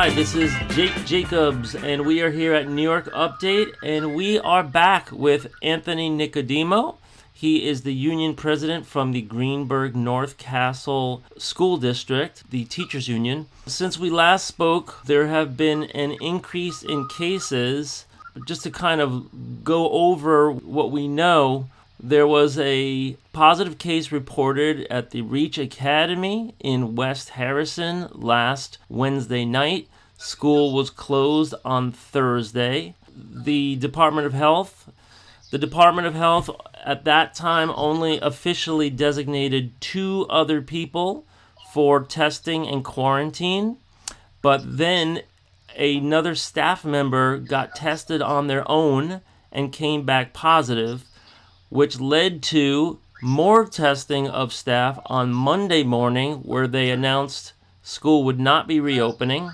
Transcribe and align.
Hi, 0.00 0.08
this 0.08 0.34
is 0.34 0.50
Jake 0.70 1.04
Jacobs, 1.04 1.74
and 1.74 2.06
we 2.06 2.22
are 2.22 2.30
here 2.30 2.54
at 2.54 2.66
New 2.66 2.80
York 2.80 3.12
Update, 3.12 3.74
and 3.82 4.14
we 4.14 4.38
are 4.38 4.62
back 4.62 5.12
with 5.12 5.52
Anthony 5.60 6.08
Nicodemo. 6.08 6.96
He 7.34 7.68
is 7.68 7.82
the 7.82 7.92
union 7.92 8.34
president 8.34 8.86
from 8.86 9.12
the 9.12 9.20
Greenburgh 9.20 9.94
North 9.94 10.38
Castle 10.38 11.22
School 11.36 11.76
District, 11.76 12.50
the 12.50 12.64
teachers 12.64 13.08
union. 13.08 13.44
Since 13.66 13.98
we 13.98 14.08
last 14.08 14.46
spoke, 14.46 15.04
there 15.04 15.26
have 15.26 15.58
been 15.58 15.82
an 15.90 16.12
increase 16.22 16.82
in 16.82 17.06
cases. 17.06 18.06
Just 18.46 18.62
to 18.62 18.70
kind 18.70 19.02
of 19.02 19.62
go 19.62 19.90
over 19.90 20.50
what 20.50 20.90
we 20.90 21.08
know, 21.08 21.68
there 22.02 22.26
was 22.26 22.58
a 22.58 23.16
positive 23.32 23.78
case 23.78 24.10
reported 24.10 24.86
at 24.90 25.10
the 25.10 25.22
Reach 25.22 25.58
Academy 25.58 26.54
in 26.58 26.94
West 26.94 27.30
Harrison 27.30 28.08
last 28.12 28.78
Wednesday 28.88 29.44
night. 29.44 29.88
School 30.16 30.72
was 30.72 30.90
closed 30.90 31.54
on 31.64 31.92
Thursday. 31.92 32.94
The 33.16 33.76
Department 33.76 34.26
of 34.26 34.32
Health 34.32 34.90
the 35.50 35.58
Department 35.58 36.06
of 36.06 36.14
Health 36.14 36.48
at 36.84 37.04
that 37.04 37.34
time 37.34 37.72
only 37.74 38.20
officially 38.20 38.88
designated 38.88 39.78
two 39.80 40.26
other 40.30 40.62
people 40.62 41.26
for 41.72 42.02
testing 42.04 42.66
and 42.66 42.84
quarantine, 42.84 43.76
but 44.42 44.62
then 44.64 45.22
another 45.76 46.34
staff 46.36 46.84
member 46.84 47.38
got 47.38 47.74
tested 47.74 48.22
on 48.22 48.46
their 48.46 48.68
own 48.70 49.22
and 49.50 49.72
came 49.72 50.04
back 50.04 50.32
positive, 50.32 51.04
which 51.70 51.98
led 51.98 52.42
to 52.42 52.98
more 53.22 53.64
testing 53.64 54.28
of 54.28 54.52
staff 54.52 54.98
on 55.06 55.32
Monday 55.32 55.82
morning, 55.82 56.34
where 56.42 56.66
they 56.66 56.90
announced 56.90 57.54
school 57.82 58.22
would 58.24 58.38
not 58.38 58.68
be 58.68 58.78
reopening 58.78 59.50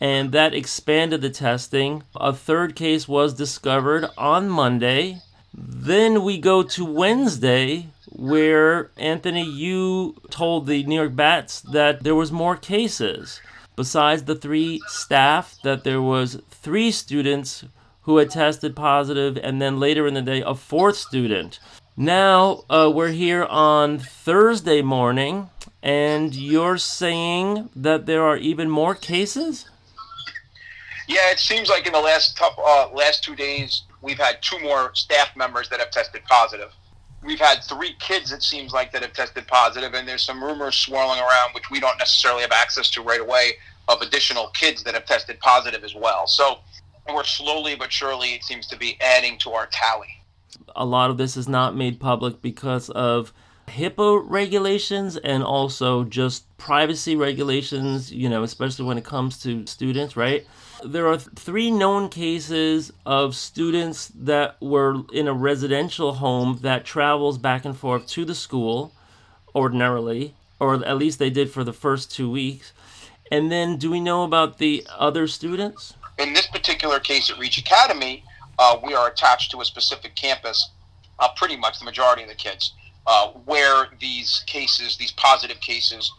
and 0.00 0.32
that 0.32 0.54
expanded 0.54 1.20
the 1.20 1.30
testing. 1.30 2.02
A 2.16 2.32
third 2.32 2.74
case 2.74 3.06
was 3.06 3.34
discovered 3.34 4.06
on 4.16 4.48
Monday. 4.48 5.20
Then 5.52 6.24
we 6.24 6.38
go 6.38 6.62
to 6.62 6.84
Wednesday, 6.84 7.88
where 8.10 8.90
Anthony, 8.96 9.44
you 9.44 10.16
told 10.30 10.66
the 10.66 10.84
New 10.84 10.96
York 10.96 11.14
Bats 11.14 11.60
that 11.60 12.02
there 12.02 12.14
was 12.14 12.32
more 12.32 12.56
cases. 12.56 13.40
Besides 13.76 14.24
the 14.24 14.34
three 14.34 14.80
staff, 14.86 15.58
that 15.62 15.84
there 15.84 16.02
was 16.02 16.40
three 16.50 16.90
students 16.90 17.64
who 18.10 18.16
had 18.16 18.28
tested 18.28 18.74
positive, 18.74 19.38
and 19.40 19.62
then 19.62 19.78
later 19.78 20.04
in 20.04 20.14
the 20.14 20.20
day, 20.20 20.42
a 20.44 20.52
fourth 20.52 20.96
student. 20.96 21.60
Now 21.96 22.64
uh, 22.68 22.90
we're 22.92 23.12
here 23.12 23.44
on 23.44 24.00
Thursday 24.00 24.82
morning, 24.82 25.48
and 25.80 26.34
you're 26.34 26.76
saying 26.76 27.70
that 27.76 28.06
there 28.06 28.24
are 28.24 28.36
even 28.36 28.68
more 28.68 28.96
cases? 28.96 29.70
Yeah, 31.06 31.30
it 31.30 31.38
seems 31.38 31.68
like 31.68 31.86
in 31.86 31.92
the 31.92 32.00
last 32.00 32.36
couple, 32.36 32.64
uh, 32.66 32.88
last 32.92 33.22
two 33.22 33.36
days, 33.36 33.82
we've 34.02 34.18
had 34.18 34.42
two 34.42 34.58
more 34.58 34.92
staff 34.96 35.36
members 35.36 35.68
that 35.68 35.78
have 35.78 35.92
tested 35.92 36.22
positive. 36.24 36.72
We've 37.22 37.38
had 37.38 37.62
three 37.62 37.94
kids, 38.00 38.32
it 38.32 38.42
seems 38.42 38.72
like, 38.72 38.90
that 38.90 39.02
have 39.02 39.12
tested 39.12 39.46
positive, 39.46 39.94
and 39.94 40.08
there's 40.08 40.24
some 40.24 40.42
rumors 40.42 40.76
swirling 40.76 41.20
around, 41.20 41.54
which 41.54 41.70
we 41.70 41.78
don't 41.78 41.98
necessarily 41.98 42.42
have 42.42 42.50
access 42.50 42.90
to 42.90 43.02
right 43.02 43.20
away, 43.20 43.52
of 43.86 44.02
additional 44.02 44.48
kids 44.48 44.82
that 44.82 44.94
have 44.94 45.04
tested 45.04 45.38
positive 45.38 45.84
as 45.84 45.94
well. 45.94 46.26
So 46.26 46.58
we're 47.14 47.24
slowly 47.24 47.74
but 47.74 47.92
surely, 47.92 48.34
it 48.34 48.44
seems 48.44 48.66
to 48.68 48.76
be 48.76 48.96
adding 49.00 49.38
to 49.38 49.50
our 49.50 49.66
tally. 49.66 50.22
A 50.76 50.84
lot 50.84 51.10
of 51.10 51.16
this 51.16 51.36
is 51.36 51.48
not 51.48 51.76
made 51.76 52.00
public 52.00 52.42
because 52.42 52.90
of 52.90 53.32
HIPAA 53.68 54.22
regulations 54.28 55.16
and 55.16 55.42
also 55.42 56.04
just 56.04 56.44
privacy 56.58 57.16
regulations, 57.16 58.12
you 58.12 58.28
know, 58.28 58.42
especially 58.42 58.84
when 58.84 58.98
it 58.98 59.04
comes 59.04 59.38
to 59.42 59.66
students, 59.66 60.16
right? 60.16 60.46
There 60.84 61.06
are 61.08 61.18
three 61.18 61.70
known 61.70 62.08
cases 62.08 62.92
of 63.06 63.36
students 63.36 64.08
that 64.14 64.56
were 64.60 65.02
in 65.12 65.28
a 65.28 65.32
residential 65.32 66.14
home 66.14 66.58
that 66.62 66.84
travels 66.84 67.38
back 67.38 67.64
and 67.64 67.76
forth 67.76 68.06
to 68.08 68.24
the 68.24 68.34
school 68.34 68.92
ordinarily, 69.54 70.34
or 70.58 70.74
at 70.84 70.96
least 70.96 71.18
they 71.18 71.30
did 71.30 71.50
for 71.50 71.64
the 71.64 71.72
first 71.72 72.10
two 72.12 72.30
weeks. 72.30 72.72
And 73.30 73.52
then, 73.52 73.76
do 73.76 73.90
we 73.90 74.00
know 74.00 74.24
about 74.24 74.58
the 74.58 74.84
other 74.98 75.28
students? 75.28 75.94
In 76.20 76.34
this 76.34 76.46
particular 76.46 77.00
case 77.00 77.30
at 77.30 77.38
Reach 77.38 77.56
Academy, 77.56 78.22
uh, 78.58 78.78
we 78.84 78.92
are 78.94 79.08
attached 79.08 79.50
to 79.52 79.62
a 79.62 79.64
specific 79.64 80.14
campus, 80.14 80.70
uh, 81.18 81.28
pretty 81.34 81.56
much 81.56 81.78
the 81.78 81.86
majority 81.86 82.22
of 82.22 82.28
the 82.28 82.34
kids, 82.34 82.74
uh, 83.06 83.28
where 83.46 83.86
these 84.00 84.44
cases, 84.46 84.98
these 84.98 85.12
positive 85.12 85.58
cases, 85.60 86.12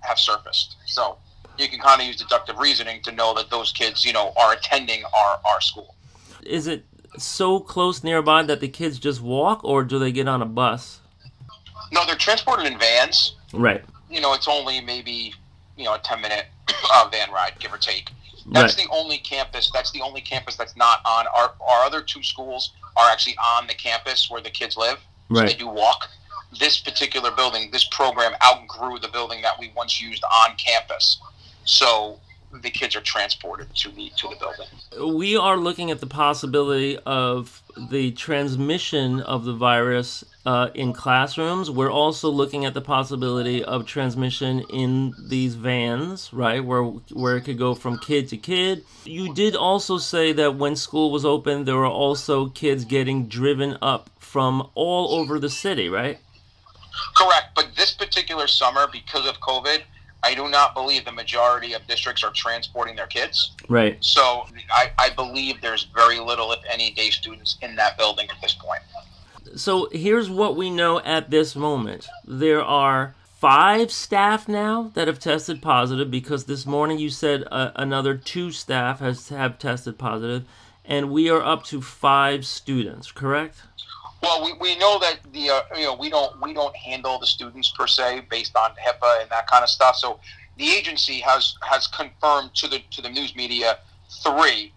have 0.00 0.18
surfaced. 0.18 0.76
So 0.86 1.16
you 1.58 1.68
can 1.68 1.78
kind 1.78 2.00
of 2.00 2.08
use 2.08 2.16
deductive 2.16 2.58
reasoning 2.58 3.02
to 3.02 3.12
know 3.12 3.32
that 3.34 3.50
those 3.50 3.70
kids, 3.70 4.04
you 4.04 4.12
know, 4.12 4.32
are 4.36 4.52
attending 4.54 5.04
our, 5.04 5.40
our 5.44 5.60
school. 5.60 5.94
Is 6.42 6.66
it 6.66 6.84
so 7.16 7.60
close 7.60 8.02
nearby 8.02 8.42
that 8.42 8.58
the 8.58 8.68
kids 8.68 8.98
just 8.98 9.20
walk, 9.20 9.62
or 9.62 9.84
do 9.84 10.00
they 10.00 10.10
get 10.10 10.26
on 10.26 10.42
a 10.42 10.46
bus? 10.46 11.00
No, 11.92 12.04
they're 12.04 12.16
transported 12.16 12.66
in 12.66 12.78
vans. 12.80 13.36
Right. 13.52 13.84
You 14.10 14.20
know, 14.20 14.34
it's 14.34 14.48
only 14.48 14.80
maybe 14.80 15.34
you 15.76 15.84
know 15.84 15.94
a 15.94 15.98
ten 15.98 16.20
minute 16.20 16.46
uh, 16.94 17.08
van 17.12 17.30
ride, 17.30 17.52
give 17.60 17.72
or 17.72 17.78
take. 17.78 18.10
That's 18.50 18.76
right. 18.76 18.86
the 18.86 18.92
only 18.92 19.18
campus. 19.18 19.70
That's 19.72 19.90
the 19.92 20.02
only 20.02 20.20
campus 20.20 20.56
that's 20.56 20.76
not 20.76 21.00
on 21.06 21.26
our 21.28 21.52
our 21.60 21.84
other 21.84 22.02
two 22.02 22.22
schools 22.22 22.72
are 22.96 23.10
actually 23.10 23.36
on 23.56 23.66
the 23.66 23.74
campus 23.74 24.28
where 24.30 24.40
the 24.40 24.50
kids 24.50 24.76
live. 24.76 24.98
So 25.32 25.40
right. 25.40 25.48
they 25.48 25.54
do 25.54 25.68
walk. 25.68 26.08
This 26.58 26.80
particular 26.80 27.30
building, 27.30 27.70
this 27.70 27.84
program 27.84 28.32
outgrew 28.44 28.98
the 28.98 29.08
building 29.08 29.40
that 29.42 29.58
we 29.58 29.72
once 29.76 30.00
used 30.00 30.24
on 30.24 30.56
campus. 30.56 31.20
So 31.64 32.18
the 32.62 32.70
kids 32.70 32.96
are 32.96 33.00
transported 33.00 33.74
to 33.76 33.90
the 33.90 34.10
to 34.16 34.28
the 34.28 34.36
building. 34.36 35.16
We 35.16 35.36
are 35.36 35.56
looking 35.56 35.90
at 35.90 36.00
the 36.00 36.06
possibility 36.06 36.98
of 36.98 37.62
the 37.88 38.10
transmission 38.12 39.20
of 39.20 39.44
the 39.44 39.52
virus 39.52 40.24
uh, 40.44 40.68
in 40.74 40.92
classrooms. 40.92 41.70
We're 41.70 41.90
also 41.90 42.28
looking 42.28 42.64
at 42.64 42.74
the 42.74 42.80
possibility 42.80 43.64
of 43.64 43.86
transmission 43.86 44.60
in 44.72 45.14
these 45.28 45.54
vans, 45.54 46.32
right, 46.32 46.64
where 46.64 46.82
where 46.82 47.36
it 47.36 47.42
could 47.42 47.58
go 47.58 47.74
from 47.74 47.98
kid 47.98 48.28
to 48.28 48.36
kid. 48.36 48.84
You 49.04 49.32
did 49.34 49.54
also 49.56 49.98
say 49.98 50.32
that 50.32 50.56
when 50.56 50.76
school 50.76 51.10
was 51.10 51.24
open, 51.24 51.64
there 51.64 51.76
were 51.76 51.86
also 51.86 52.48
kids 52.48 52.84
getting 52.84 53.28
driven 53.28 53.78
up 53.80 54.10
from 54.18 54.70
all 54.74 55.14
over 55.20 55.38
the 55.38 55.50
city, 55.50 55.88
right? 55.88 56.18
Correct, 57.16 57.54
but 57.54 57.68
this 57.76 57.92
particular 57.92 58.46
summer, 58.46 58.86
because 58.90 59.26
of 59.26 59.40
COVID 59.40 59.82
I 60.22 60.34
do 60.34 60.48
not 60.48 60.74
believe 60.74 61.04
the 61.04 61.12
majority 61.12 61.72
of 61.72 61.86
districts 61.86 62.22
are 62.22 62.32
transporting 62.32 62.96
their 62.96 63.06
kids. 63.06 63.52
Right. 63.68 63.96
So 64.00 64.46
I, 64.70 64.90
I 64.98 65.10
believe 65.10 65.60
there's 65.60 65.84
very 65.94 66.18
little, 66.18 66.52
if 66.52 66.60
any, 66.70 66.90
day 66.92 67.10
students 67.10 67.56
in 67.62 67.76
that 67.76 67.96
building 67.96 68.28
at 68.28 68.40
this 68.42 68.54
point. 68.54 68.82
So 69.56 69.88
here's 69.92 70.30
what 70.30 70.56
we 70.56 70.70
know 70.70 71.00
at 71.00 71.30
this 71.30 71.56
moment 71.56 72.06
there 72.26 72.62
are 72.62 73.14
five 73.40 73.90
staff 73.90 74.48
now 74.48 74.90
that 74.94 75.08
have 75.08 75.18
tested 75.18 75.62
positive 75.62 76.10
because 76.10 76.44
this 76.44 76.66
morning 76.66 76.98
you 76.98 77.08
said 77.08 77.42
uh, 77.50 77.70
another 77.74 78.14
two 78.14 78.52
staff 78.52 79.00
has 79.00 79.30
have 79.30 79.58
tested 79.58 79.98
positive 79.98 80.44
and 80.84 81.10
we 81.10 81.30
are 81.30 81.42
up 81.42 81.64
to 81.64 81.80
five 81.80 82.44
students 82.44 83.10
correct 83.10 83.62
well, 84.22 84.44
we, 84.44 84.52
we 84.54 84.78
know 84.78 84.98
that 84.98 85.20
the 85.32 85.50
uh, 85.50 85.60
you 85.76 85.84
know 85.84 85.94
we 85.94 86.10
don't 86.10 86.40
we 86.42 86.52
don't 86.52 86.76
handle 86.76 87.18
the 87.18 87.26
students 87.26 87.72
per 87.76 87.86
se 87.86 88.26
based 88.30 88.54
on 88.56 88.70
HIPAA 88.72 89.22
and 89.22 89.30
that 89.30 89.46
kind 89.46 89.62
of 89.62 89.70
stuff. 89.70 89.96
So 89.96 90.20
the 90.58 90.68
agency 90.68 91.20
has 91.20 91.56
has 91.62 91.86
confirmed 91.86 92.54
to 92.56 92.68
the 92.68 92.80
to 92.90 93.02
the 93.02 93.08
news 93.08 93.34
media 93.34 93.78
three, 94.22 94.72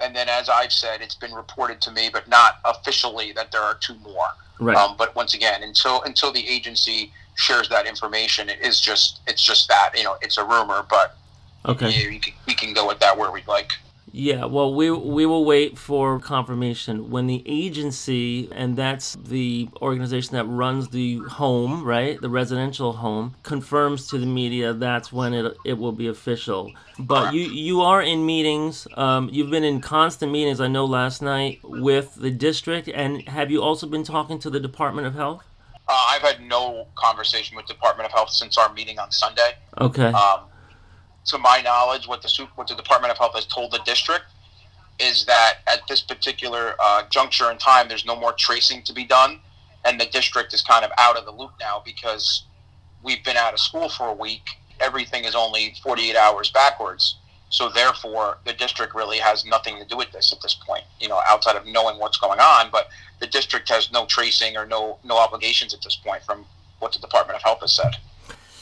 and 0.00 0.14
then 0.14 0.28
as 0.28 0.48
I've 0.48 0.72
said, 0.72 1.00
it's 1.00 1.14
been 1.14 1.32
reported 1.32 1.80
to 1.82 1.90
me, 1.90 2.10
but 2.12 2.28
not 2.28 2.58
officially 2.64 3.32
that 3.32 3.52
there 3.52 3.62
are 3.62 3.74
two 3.74 3.94
more. 3.96 4.28
Right. 4.60 4.76
Um, 4.76 4.96
but 4.96 5.14
once 5.16 5.34
again, 5.34 5.62
until 5.62 6.02
until 6.02 6.30
the 6.32 6.46
agency 6.46 7.12
shares 7.36 7.68
that 7.70 7.86
information, 7.86 8.48
it 8.48 8.60
is 8.60 8.80
just 8.80 9.20
it's 9.26 9.42
just 9.42 9.68
that 9.68 9.92
you 9.96 10.04
know 10.04 10.16
it's 10.20 10.36
a 10.36 10.44
rumor, 10.44 10.84
but 10.88 11.16
okay, 11.66 12.08
we 12.08 12.18
can, 12.18 12.34
we 12.46 12.54
can 12.54 12.74
go 12.74 12.86
with 12.86 13.00
that 13.00 13.16
where 13.16 13.30
we'd 13.30 13.48
like. 13.48 13.70
Yeah, 14.16 14.44
well, 14.44 14.72
we 14.72 14.92
we 14.92 15.26
will 15.26 15.44
wait 15.44 15.76
for 15.76 16.20
confirmation 16.20 17.10
when 17.10 17.26
the 17.26 17.42
agency, 17.46 18.48
and 18.52 18.76
that's 18.76 19.16
the 19.16 19.68
organization 19.82 20.36
that 20.36 20.44
runs 20.44 20.90
the 20.90 21.18
home, 21.18 21.82
right, 21.82 22.20
the 22.20 22.28
residential 22.28 22.92
home, 22.92 23.34
confirms 23.42 24.06
to 24.10 24.18
the 24.18 24.26
media. 24.26 24.72
That's 24.72 25.12
when 25.12 25.34
it 25.34 25.56
it 25.64 25.78
will 25.78 25.90
be 25.90 26.06
official. 26.06 26.70
But 26.96 27.34
you 27.34 27.42
you 27.42 27.80
are 27.80 28.00
in 28.00 28.24
meetings. 28.24 28.86
Um, 28.96 29.30
you've 29.32 29.50
been 29.50 29.64
in 29.64 29.80
constant 29.80 30.30
meetings. 30.30 30.60
I 30.60 30.68
know 30.68 30.84
last 30.84 31.20
night 31.20 31.58
with 31.64 32.14
the 32.14 32.30
district, 32.30 32.86
and 32.86 33.26
have 33.28 33.50
you 33.50 33.62
also 33.64 33.88
been 33.88 34.04
talking 34.04 34.38
to 34.38 34.48
the 34.48 34.60
Department 34.60 35.08
of 35.08 35.16
Health? 35.16 35.42
Uh, 35.88 36.06
I've 36.10 36.22
had 36.22 36.40
no 36.40 36.86
conversation 36.94 37.56
with 37.56 37.66
Department 37.66 38.06
of 38.06 38.12
Health 38.12 38.30
since 38.30 38.58
our 38.58 38.72
meeting 38.74 39.00
on 39.00 39.10
Sunday. 39.10 39.56
Okay. 39.80 40.12
Um, 40.12 40.42
to 41.26 41.38
my 41.38 41.60
knowledge, 41.60 42.06
what 42.06 42.22
the 42.22 42.48
what 42.54 42.68
the 42.68 42.74
Department 42.74 43.10
of 43.10 43.18
Health 43.18 43.34
has 43.34 43.46
told 43.46 43.72
the 43.72 43.80
district 43.84 44.24
is 45.00 45.24
that 45.26 45.58
at 45.66 45.80
this 45.88 46.02
particular 46.02 46.74
uh, 46.80 47.02
juncture 47.10 47.50
in 47.50 47.58
time, 47.58 47.88
there's 47.88 48.06
no 48.06 48.14
more 48.14 48.32
tracing 48.32 48.82
to 48.82 48.92
be 48.92 49.04
done, 49.04 49.40
and 49.84 50.00
the 50.00 50.06
district 50.06 50.54
is 50.54 50.62
kind 50.62 50.84
of 50.84 50.90
out 50.98 51.16
of 51.16 51.24
the 51.24 51.32
loop 51.32 51.50
now 51.60 51.82
because 51.84 52.44
we've 53.02 53.24
been 53.24 53.36
out 53.36 53.52
of 53.52 53.60
school 53.60 53.88
for 53.88 54.08
a 54.08 54.14
week, 54.14 54.42
everything 54.80 55.24
is 55.24 55.34
only 55.34 55.74
48 55.82 56.16
hours 56.16 56.50
backwards. 56.50 57.16
So 57.50 57.68
therefore, 57.68 58.38
the 58.44 58.52
district 58.52 58.94
really 58.94 59.18
has 59.18 59.44
nothing 59.44 59.78
to 59.78 59.84
do 59.84 59.96
with 59.96 60.10
this 60.10 60.32
at 60.32 60.40
this 60.42 60.54
point. 60.54 60.82
You 61.00 61.08
know, 61.08 61.20
outside 61.28 61.56
of 61.56 61.66
knowing 61.66 61.98
what's 61.98 62.18
going 62.18 62.40
on, 62.40 62.70
but 62.72 62.88
the 63.20 63.26
district 63.26 63.68
has 63.68 63.92
no 63.92 64.06
tracing 64.06 64.56
or 64.56 64.66
no 64.66 64.98
no 65.04 65.18
obligations 65.18 65.72
at 65.72 65.82
this 65.82 65.96
point 65.96 66.22
from 66.24 66.44
what 66.80 66.92
the 66.92 66.98
Department 66.98 67.36
of 67.36 67.42
Health 67.42 67.60
has 67.60 67.72
said. 67.72 67.96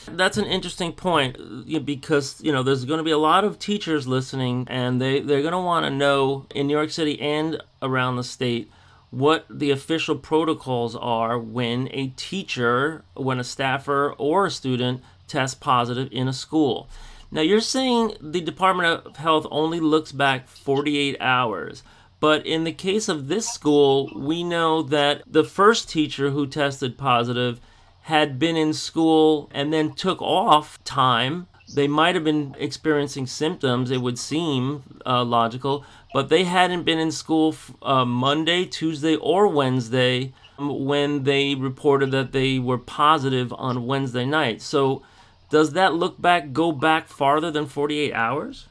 That's 0.06 0.36
an 0.36 0.46
interesting 0.46 0.92
point 0.92 1.36
because 1.84 2.40
you 2.42 2.52
know 2.52 2.62
there's 2.62 2.84
going 2.84 2.98
to 2.98 3.04
be 3.04 3.10
a 3.10 3.18
lot 3.18 3.44
of 3.44 3.58
teachers 3.58 4.06
listening, 4.06 4.66
and 4.68 5.00
they 5.00 5.20
they're 5.20 5.42
going 5.42 5.52
to 5.52 5.58
want 5.58 5.86
to 5.86 5.90
know 5.90 6.46
in 6.54 6.66
New 6.66 6.74
York 6.74 6.90
City 6.90 7.20
and 7.20 7.62
around 7.80 8.16
the 8.16 8.24
state 8.24 8.70
what 9.10 9.44
the 9.50 9.70
official 9.70 10.16
protocols 10.16 10.96
are 10.96 11.38
when 11.38 11.88
a 11.92 12.08
teacher, 12.16 13.04
when 13.14 13.38
a 13.38 13.44
staffer 13.44 14.14
or 14.16 14.46
a 14.46 14.50
student 14.50 15.02
tests 15.28 15.54
positive 15.54 16.08
in 16.10 16.28
a 16.28 16.32
school. 16.32 16.88
Now 17.30 17.42
you're 17.42 17.60
saying 17.60 18.16
the 18.20 18.40
Department 18.40 19.06
of 19.06 19.16
Health 19.16 19.46
only 19.50 19.80
looks 19.80 20.12
back 20.12 20.48
48 20.48 21.16
hours. 21.20 21.82
But 22.20 22.46
in 22.46 22.62
the 22.62 22.72
case 22.72 23.08
of 23.08 23.26
this 23.26 23.48
school, 23.48 24.08
we 24.14 24.44
know 24.44 24.80
that 24.82 25.24
the 25.26 25.42
first 25.42 25.90
teacher 25.90 26.30
who 26.30 26.46
tested 26.46 26.96
positive 26.96 27.60
had 28.02 28.38
been 28.38 28.56
in 28.56 28.72
school 28.72 29.48
and 29.52 29.72
then 29.72 29.92
took 29.92 30.20
off 30.20 30.82
time. 30.84 31.46
They 31.74 31.88
might 31.88 32.14
have 32.14 32.24
been 32.24 32.54
experiencing 32.58 33.26
symptoms, 33.26 33.90
it 33.90 34.02
would 34.02 34.18
seem 34.18 35.00
uh, 35.06 35.24
logical, 35.24 35.84
but 36.12 36.28
they 36.28 36.44
hadn't 36.44 36.82
been 36.82 36.98
in 36.98 37.12
school 37.12 37.54
uh, 37.80 38.04
Monday, 38.04 38.64
Tuesday, 38.66 39.16
or 39.16 39.48
Wednesday 39.48 40.32
when 40.58 41.22
they 41.22 41.54
reported 41.54 42.10
that 42.10 42.32
they 42.32 42.58
were 42.58 42.76
positive 42.78 43.52
on 43.56 43.86
Wednesday 43.86 44.26
night. 44.26 44.60
So, 44.60 45.02
does 45.48 45.72
that 45.72 45.94
look 45.94 46.20
back 46.20 46.52
go 46.52 46.72
back 46.72 47.08
farther 47.08 47.50
than 47.50 47.66
48 47.66 48.12
hours? 48.12 48.68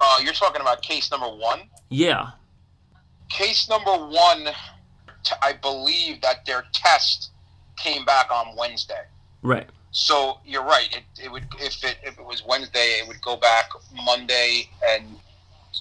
Uh, 0.00 0.20
you're 0.22 0.32
talking 0.32 0.60
about 0.60 0.82
case 0.82 1.10
number 1.10 1.28
one? 1.28 1.62
Yeah. 1.88 2.30
Case 3.28 3.68
number 3.68 3.92
one, 3.92 4.48
I 5.42 5.52
believe 5.54 6.20
that 6.20 6.46
their 6.46 6.64
test 6.72 7.30
came 7.78 8.04
back 8.04 8.30
on 8.30 8.56
Wednesday. 8.56 9.02
Right. 9.42 9.68
So 9.90 10.38
you're 10.44 10.64
right. 10.64 10.88
It, 10.94 11.24
it 11.24 11.32
would 11.32 11.44
if 11.58 11.82
it 11.84 11.96
if 12.02 12.18
it 12.18 12.24
was 12.24 12.44
Wednesday, 12.46 12.98
it 13.00 13.08
would 13.08 13.20
go 13.22 13.36
back 13.36 13.70
Monday 14.04 14.68
and 14.86 15.18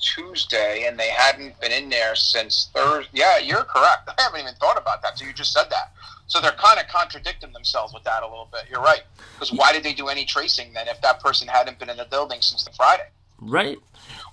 Tuesday, 0.02 0.86
and 0.88 1.00
they 1.00 1.10
hadn't 1.10 1.60
been 1.60 1.72
in 1.72 1.90
there 1.90 2.16
since 2.16 2.70
Thursday. 2.74 3.10
Yeah, 3.14 3.38
you're 3.38 3.64
correct. 3.64 4.10
I 4.10 4.22
haven't 4.22 4.42
even 4.42 4.54
thought 4.56 4.78
about 4.78 5.02
that. 5.02 5.18
So 5.18 5.26
you 5.26 5.34
just 5.34 5.54
said 5.54 5.66
that. 5.70 5.92
So 6.28 6.42
they're 6.42 6.52
kind 6.52 6.80
of 6.80 6.88
contradicting 6.88 7.54
themselves 7.54 7.94
with 7.94 8.04
that 8.04 8.22
a 8.22 8.28
little 8.28 8.50
bit. 8.52 8.64
You're 8.70 8.82
right. 8.82 9.04
Because 9.34 9.52
why 9.54 9.72
did 9.72 9.84
they 9.84 9.94
do 9.94 10.08
any 10.08 10.26
tracing 10.26 10.74
then 10.74 10.88
if 10.88 11.02
that 11.02 11.22
person 11.22 11.48
hadn't 11.48 11.80
been 11.80 11.90
in 11.90 11.98
the 11.98 12.06
building 12.06 12.42
since 12.42 12.64
the 12.64 12.72
Friday? 12.72 13.08
Right. 13.40 13.78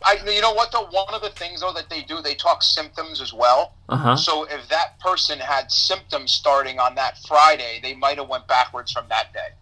I, 0.04 0.18
you 0.30 0.40
know 0.40 0.52
what 0.52 0.70
though? 0.72 0.86
One 0.86 1.14
of 1.14 1.22
the 1.22 1.30
things 1.30 1.60
though 1.60 1.72
that 1.72 1.88
they 1.88 2.02
do, 2.02 2.20
they 2.20 2.34
talk 2.34 2.62
symptoms 2.62 3.20
as 3.20 3.32
well. 3.32 3.74
Uh-huh. 3.88 4.16
So 4.16 4.44
if 4.44 4.68
that 4.68 4.98
person 5.00 5.38
had 5.38 5.70
symptoms 5.70 6.32
starting 6.32 6.78
on 6.78 6.94
that 6.96 7.18
Friday, 7.26 7.80
they 7.82 7.94
might 7.94 8.18
have 8.18 8.28
went 8.28 8.46
backwards 8.46 8.92
from 8.92 9.06
that 9.08 9.32
day. 9.32 9.54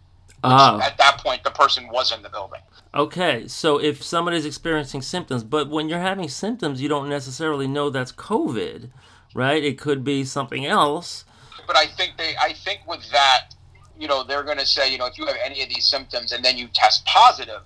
Oh. 0.43 0.79
At 0.81 0.97
that 0.97 1.19
point, 1.19 1.43
the 1.43 1.51
person 1.51 1.87
was 1.87 2.11
in 2.11 2.21
the 2.21 2.29
building. 2.29 2.59
Okay, 2.93 3.47
so 3.47 3.79
if 3.79 4.03
somebody's 4.03 4.45
experiencing 4.45 5.01
symptoms, 5.01 5.43
but 5.43 5.69
when 5.69 5.89
you're 5.89 5.99
having 5.99 6.29
symptoms, 6.29 6.81
you 6.81 6.89
don't 6.89 7.09
necessarily 7.09 7.65
know 7.65 7.89
that's 7.89 8.11
COVID, 8.11 8.89
right? 9.33 9.63
It 9.63 9.79
could 9.79 10.03
be 10.03 10.23
something 10.25 10.65
else. 10.65 11.25
But 11.65 11.77
I 11.77 11.87
think 11.87 12.17
they, 12.17 12.35
I 12.39 12.53
think 12.53 12.81
with 12.85 13.09
that, 13.11 13.55
you 13.97 14.07
know, 14.07 14.23
they're 14.23 14.43
going 14.43 14.57
to 14.57 14.65
say, 14.65 14.91
you 14.91 14.97
know, 14.97 15.05
if 15.05 15.17
you 15.17 15.25
have 15.25 15.37
any 15.43 15.63
of 15.63 15.69
these 15.69 15.85
symptoms 15.85 16.33
and 16.33 16.43
then 16.43 16.57
you 16.57 16.67
test 16.73 17.05
positive, 17.05 17.61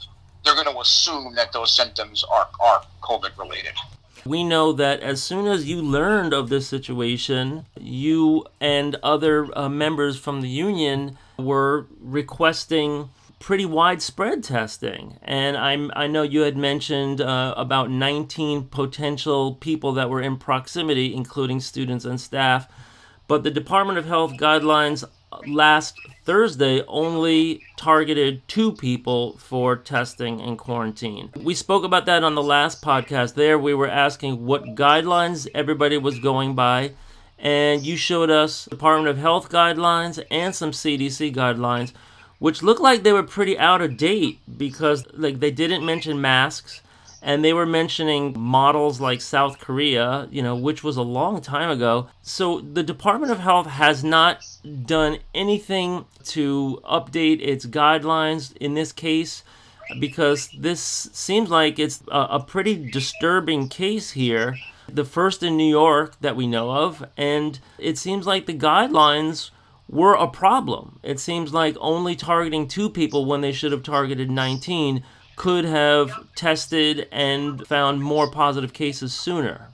they're 0.47 0.55
going 0.55 0.73
to 0.73 0.79
assume 0.79 1.35
that 1.35 1.51
those 1.51 1.75
symptoms 1.75 2.23
are, 2.23 2.47
are 2.61 2.81
COVID 3.01 3.37
related. 3.37 3.73
We 4.25 4.43
know 4.43 4.71
that 4.73 5.01
as 5.01 5.21
soon 5.21 5.45
as 5.45 5.69
you 5.69 5.81
learned 5.81 6.33
of 6.33 6.49
this 6.49 6.67
situation, 6.67 7.65
you 7.79 8.45
and 8.59 8.95
other 9.03 9.47
uh, 9.57 9.69
members 9.69 10.17
from 10.17 10.41
the 10.41 10.49
union 10.49 11.17
were 11.37 11.85
requesting 11.99 13.09
pretty 13.39 13.65
widespread 13.65 14.43
testing. 14.43 15.17
And 15.21 15.55
I'm, 15.55 15.91
I 15.95 16.07
know 16.07 16.23
you 16.23 16.41
had 16.41 16.57
mentioned 16.57 17.21
uh, 17.21 17.53
about 17.55 17.91
19 17.91 18.65
potential 18.65 19.55
people 19.55 19.93
that 19.93 20.09
were 20.09 20.21
in 20.21 20.37
proximity, 20.37 21.13
including 21.13 21.59
students 21.59 22.03
and 22.03 22.19
staff. 22.19 22.67
But 23.27 23.43
the 23.43 23.51
Department 23.51 23.99
of 23.99 24.05
Health 24.05 24.33
guidelines 24.33 25.03
last 25.47 25.95
Thursday 26.23 26.81
only 26.87 27.61
targeted 27.75 28.47
two 28.47 28.71
people 28.71 29.37
for 29.37 29.75
testing 29.75 30.41
and 30.41 30.57
quarantine. 30.57 31.29
We 31.35 31.53
spoke 31.53 31.83
about 31.83 32.05
that 32.05 32.23
on 32.23 32.35
the 32.35 32.43
last 32.43 32.81
podcast. 32.81 33.35
There, 33.35 33.57
we 33.59 33.73
were 33.73 33.89
asking 33.89 34.45
what 34.45 34.75
guidelines 34.75 35.47
everybody 35.53 35.97
was 35.97 36.19
going 36.19 36.55
by, 36.55 36.93
and 37.37 37.85
you 37.85 37.97
showed 37.97 38.29
us 38.29 38.65
Department 38.65 39.09
of 39.09 39.17
Health 39.17 39.49
guidelines 39.49 40.23
and 40.31 40.55
some 40.55 40.71
CDC 40.71 41.35
guidelines, 41.35 41.93
which 42.39 42.63
looked 42.63 42.81
like 42.81 43.03
they 43.03 43.13
were 43.13 43.23
pretty 43.23 43.57
out 43.57 43.81
of 43.81 43.97
date 43.97 44.39
because 44.57 45.05
like 45.13 45.39
they 45.39 45.51
didn't 45.51 45.85
mention 45.85 46.21
masks 46.21 46.81
and 47.21 47.43
they 47.43 47.53
were 47.53 47.65
mentioning 47.65 48.33
models 48.37 49.01
like 49.01 49.21
South 49.21 49.59
Korea, 49.59 50.27
you 50.31 50.41
know, 50.41 50.55
which 50.55 50.83
was 50.83 50.97
a 50.97 51.01
long 51.01 51.41
time 51.41 51.69
ago. 51.69 52.07
So 52.21 52.61
the 52.61 52.83
Department 52.83 53.31
of 53.31 53.39
Health 53.39 53.67
has 53.67 54.03
not 54.03 54.45
done 54.85 55.19
anything 55.33 56.05
to 56.25 56.81
update 56.83 57.39
its 57.41 57.65
guidelines 57.65 58.55
in 58.57 58.73
this 58.73 58.91
case 58.91 59.43
because 59.99 60.49
this 60.57 60.81
seems 60.81 61.49
like 61.49 61.79
it's 61.79 62.03
a, 62.09 62.27
a 62.31 62.39
pretty 62.39 62.89
disturbing 62.91 63.69
case 63.69 64.11
here. 64.11 64.57
The 64.89 65.05
first 65.05 65.43
in 65.43 65.57
New 65.57 65.69
York 65.69 66.15
that 66.21 66.35
we 66.35 66.47
know 66.47 66.71
of, 66.71 67.05
and 67.17 67.59
it 67.77 67.97
seems 67.97 68.25
like 68.25 68.45
the 68.45 68.53
guidelines 68.53 69.51
were 69.89 70.13
a 70.13 70.27
problem. 70.27 70.99
It 71.03 71.19
seems 71.19 71.53
like 71.53 71.75
only 71.79 72.15
targeting 72.15 72.67
two 72.67 72.89
people 72.89 73.25
when 73.25 73.41
they 73.41 73.51
should 73.51 73.71
have 73.71 73.83
targeted 73.83 74.29
19 74.29 75.03
could 75.37 75.63
have 75.63 76.11
tested 76.35 77.07
and 77.11 77.65
found 77.65 78.01
more 78.01 78.29
positive 78.29 78.73
cases 78.73 79.13
sooner. 79.13 79.67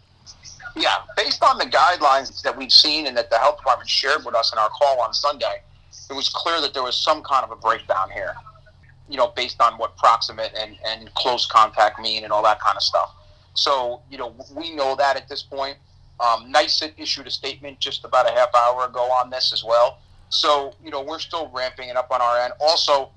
Yeah, 0.75 0.97
based 1.15 1.41
on 1.41 1.57
the 1.57 1.65
guidelines 1.65 2.41
that 2.43 2.55
we've 2.55 2.71
seen 2.71 3.07
and 3.07 3.15
that 3.17 3.29
the 3.29 3.37
health 3.37 3.57
department 3.57 3.89
shared 3.89 4.25
with 4.25 4.35
us 4.35 4.51
in 4.51 4.59
our 4.59 4.69
call 4.69 4.99
on 5.01 5.13
Sunday, 5.13 5.61
it 6.09 6.13
was 6.13 6.29
clear 6.29 6.61
that 6.61 6.73
there 6.73 6.83
was 6.83 6.97
some 6.97 7.23
kind 7.23 7.43
of 7.43 7.51
a 7.51 7.55
breakdown 7.55 8.11
here. 8.11 8.35
You 9.09 9.17
know, 9.17 9.27
based 9.35 9.61
on 9.61 9.77
what 9.77 9.95
proximate 9.97 10.53
and, 10.57 10.77
and 10.85 11.13
close 11.13 11.45
contact 11.45 11.99
mean 11.99 12.23
and 12.23 12.33
all 12.33 12.43
that 12.43 12.59
kind 12.59 12.75
of 12.75 12.83
stuff. 12.83 13.13
So, 13.53 14.01
you 14.09 14.17
know, 14.17 14.35
we 14.55 14.75
know 14.75 14.95
that 14.95 15.15
at 15.15 15.29
this 15.29 15.43
point. 15.43 15.77
Um, 16.19 16.51
NYSUT 16.53 16.93
issued 16.97 17.27
a 17.27 17.31
statement 17.31 17.79
just 17.79 18.05
about 18.05 18.29
a 18.29 18.33
half 18.33 18.53
hour 18.55 18.85
ago 18.85 19.03
on 19.11 19.29
this 19.29 19.51
as 19.53 19.63
well. 19.63 19.99
So, 20.29 20.73
you 20.83 20.89
know, 20.89 21.01
we're 21.01 21.19
still 21.19 21.49
ramping 21.53 21.89
it 21.89 21.95
up 21.95 22.11
on 22.11 22.21
our 22.21 22.39
end. 22.39 22.53
Also, 22.59 23.11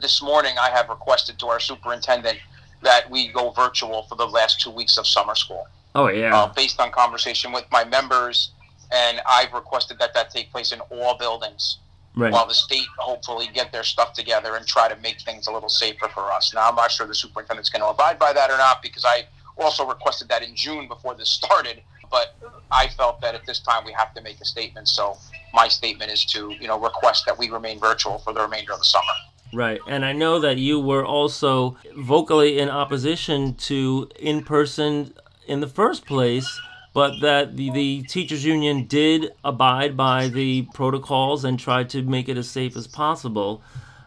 this 0.00 0.22
morning 0.22 0.54
I 0.58 0.70
have 0.70 0.88
requested 0.88 1.38
to 1.40 1.46
our 1.46 1.60
superintendent 1.60 2.38
that 2.82 3.10
we 3.10 3.28
go 3.28 3.50
virtual 3.50 4.02
for 4.04 4.16
the 4.16 4.26
last 4.26 4.60
two 4.60 4.70
weeks 4.70 4.98
of 4.98 5.06
summer 5.06 5.34
school. 5.34 5.66
Oh 5.94 6.08
yeah. 6.08 6.36
Uh, 6.36 6.52
based 6.52 6.80
on 6.80 6.90
conversation 6.90 7.52
with 7.52 7.64
my 7.70 7.84
members, 7.84 8.50
and 8.92 9.20
I've 9.28 9.52
requested 9.52 9.98
that 10.00 10.14
that 10.14 10.30
take 10.30 10.50
place 10.50 10.72
in 10.72 10.80
all 10.80 11.16
buildings. 11.16 11.78
Right. 12.16 12.32
While 12.32 12.46
the 12.46 12.54
state 12.54 12.86
hopefully 12.98 13.48
get 13.52 13.72
their 13.72 13.82
stuff 13.82 14.12
together 14.12 14.54
and 14.54 14.64
try 14.66 14.88
to 14.88 14.96
make 15.00 15.20
things 15.22 15.48
a 15.48 15.52
little 15.52 15.68
safer 15.68 16.08
for 16.08 16.30
us. 16.32 16.54
Now 16.54 16.68
I'm 16.68 16.76
not 16.76 16.92
sure 16.92 17.06
the 17.06 17.14
superintendent's 17.14 17.70
going 17.70 17.82
to 17.82 17.88
abide 17.88 18.20
by 18.20 18.32
that 18.32 18.50
or 18.50 18.56
not 18.56 18.82
because 18.82 19.04
I 19.04 19.26
also 19.58 19.86
requested 19.86 20.28
that 20.28 20.42
in 20.42 20.54
June 20.54 20.86
before 20.86 21.14
this 21.14 21.30
started. 21.40 21.82
But 22.10 22.36
I 22.70 22.88
felt 22.88 23.20
that 23.22 23.34
at 23.34 23.46
this 23.46 23.58
time 23.60 23.84
we 23.84 23.92
have 23.92 24.14
to 24.14 24.20
make 24.20 24.40
a 24.40 24.44
statement. 24.44 24.88
So 24.88 25.16
my 25.52 25.66
statement 25.66 26.12
is 26.12 26.24
to 26.26 26.54
you 26.60 26.68
know 26.68 26.78
request 26.78 27.24
that 27.26 27.36
we 27.38 27.50
remain 27.50 27.80
virtual 27.80 28.18
for 28.18 28.32
the 28.32 28.40
remainder 28.40 28.72
of 28.72 28.78
the 28.78 28.84
summer. 28.84 29.14
Right. 29.54 29.80
And 29.86 30.04
I 30.04 30.12
know 30.12 30.40
that 30.40 30.58
you 30.58 30.80
were 30.80 31.04
also 31.04 31.76
vocally 31.96 32.58
in 32.58 32.68
opposition 32.68 33.54
to 33.54 34.10
in 34.18 34.42
person 34.42 35.14
in 35.46 35.60
the 35.60 35.68
first 35.68 36.06
place, 36.06 36.60
but 36.92 37.20
that 37.20 37.56
the, 37.56 37.70
the 37.70 38.02
teachers 38.02 38.44
union 38.44 38.86
did 38.86 39.32
abide 39.44 39.96
by 39.96 40.28
the 40.28 40.62
protocols 40.74 41.44
and 41.44 41.58
tried 41.58 41.88
to 41.90 42.02
make 42.02 42.28
it 42.28 42.36
as 42.36 42.48
safe 42.48 42.76
as 42.76 42.86
possible. 42.86 43.62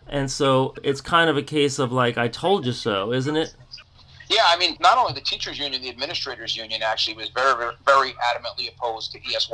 And 0.08 0.30
so 0.30 0.74
it's 0.84 1.02
kind 1.02 1.30
of 1.30 1.38
a 1.38 1.44
case 1.44 1.80
of 1.80 1.92
like, 1.92 2.18
I 2.18 2.28
told 2.28 2.66
you 2.66 2.74
so, 2.74 3.14
isn't 3.14 3.36
it? 3.36 3.56
Yeah, 4.30 4.44
I 4.46 4.58
mean, 4.58 4.76
not 4.82 4.98
only 4.98 5.14
the 5.14 5.22
teachers 5.22 5.58
union, 5.58 5.82
the 5.82 5.90
administrators 5.90 6.56
union 6.56 6.82
actually 6.82 7.16
was 7.16 7.30
very, 7.30 7.72
very, 7.86 8.12
adamantly 8.12 8.74
opposed 8.74 9.14
to 9.14 9.20
ESY, 9.20 9.54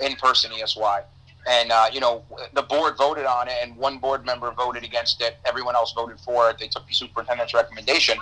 in 0.00 0.16
person 0.16 0.50
ESY 0.52 1.04
and 1.46 1.72
uh, 1.72 1.86
you 1.92 2.00
know 2.00 2.24
the 2.54 2.62
board 2.62 2.96
voted 2.96 3.26
on 3.26 3.48
it, 3.48 3.54
and 3.62 3.76
one 3.76 3.98
board 3.98 4.24
member 4.24 4.50
voted 4.52 4.84
against 4.84 5.20
it. 5.20 5.38
Everyone 5.44 5.74
else 5.74 5.92
voted 5.92 6.20
for 6.20 6.50
it. 6.50 6.58
They 6.58 6.68
took 6.68 6.86
the 6.86 6.94
superintendent's 6.94 7.54
recommendation, 7.54 8.18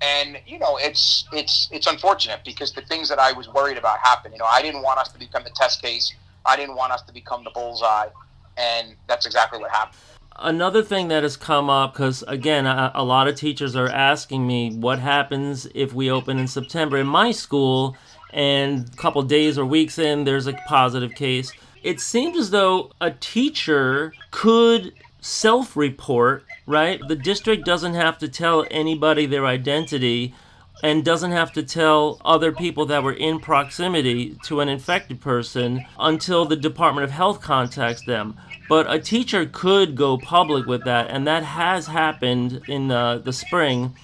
and 0.00 0.38
you 0.46 0.58
know 0.58 0.78
it's 0.80 1.26
it's 1.32 1.68
it's 1.72 1.86
unfortunate 1.86 2.40
because 2.44 2.72
the 2.72 2.82
things 2.82 3.08
that 3.08 3.18
I 3.18 3.32
was 3.32 3.48
worried 3.48 3.78
about 3.78 3.98
happened. 3.98 4.34
You 4.34 4.38
know, 4.38 4.46
I 4.46 4.62
didn't 4.62 4.82
want 4.82 4.98
us 4.98 5.10
to 5.12 5.18
become 5.18 5.44
the 5.44 5.50
test 5.50 5.82
case. 5.82 6.14
I 6.44 6.56
didn't 6.56 6.76
want 6.76 6.92
us 6.92 7.02
to 7.02 7.12
become 7.12 7.44
the 7.44 7.50
bullseye, 7.50 8.08
and 8.56 8.94
that's 9.08 9.26
exactly 9.26 9.58
what 9.58 9.70
happened. 9.70 9.96
another 10.38 10.82
thing 10.82 11.08
that 11.08 11.22
has 11.22 11.36
come 11.36 11.68
up 11.68 11.92
because 11.92 12.22
again 12.26 12.66
a, 12.66 12.92
a, 12.94 13.04
lot 13.04 13.28
of 13.28 13.34
teachers 13.36 13.76
are 13.76 13.88
asking 13.88 14.46
me 14.46 14.72
what 14.74 14.98
happens 14.98 15.66
if 15.74 15.92
we 15.92 16.10
open 16.10 16.38
in 16.38 16.48
september 16.48 16.96
in 16.96 17.06
my 17.06 17.30
school 17.30 17.94
and 18.32 18.88
a 18.88 18.96
couple 18.96 19.22
days 19.22 19.58
or 19.58 19.66
weeks 19.66 19.98
in 19.98 20.24
there's 20.24 20.46
a 20.46 20.54
positive 20.66 21.14
case 21.14 21.52
it 21.82 22.00
seems 22.00 22.36
as 22.36 22.50
though 22.50 22.92
a 23.00 23.10
teacher 23.10 24.12
could 24.30 24.92
self-report 25.20 26.44
right 26.66 27.00
the 27.08 27.16
district 27.16 27.64
doesn't 27.64 27.94
have 27.94 28.18
to 28.18 28.28
tell 28.28 28.66
anybody 28.70 29.26
their 29.26 29.46
identity 29.46 30.34
and 30.82 31.04
doesn't 31.04 31.30
have 31.30 31.52
to 31.52 31.62
tell 31.62 32.20
other 32.24 32.50
people 32.50 32.86
that 32.86 33.02
were 33.02 33.12
in 33.12 33.38
proximity 33.38 34.36
to 34.44 34.60
an 34.60 34.68
infected 34.68 35.20
person 35.20 35.84
until 35.98 36.44
the 36.44 36.56
Department 36.56 37.04
of 37.04 37.12
Health 37.12 37.40
contacts 37.40 38.04
them. 38.04 38.36
But 38.68 38.92
a 38.92 38.98
teacher 38.98 39.46
could 39.46 39.94
go 39.94 40.18
public 40.18 40.66
with 40.66 40.84
that, 40.84 41.08
and 41.08 41.26
that 41.26 41.44
has 41.44 41.86
happened 41.86 42.62
in 42.66 42.90
uh, 42.90 43.18
the 43.18 43.32
spring. 43.32 43.94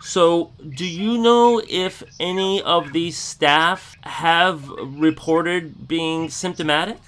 So, 0.00 0.52
do 0.68 0.86
you 0.86 1.18
know 1.18 1.62
if 1.68 2.02
any 2.18 2.62
of 2.62 2.92
these 2.92 3.16
staff 3.16 3.96
have 4.02 4.68
reported 4.68 5.86
being 5.86 6.28
symptomatic? 6.28 6.98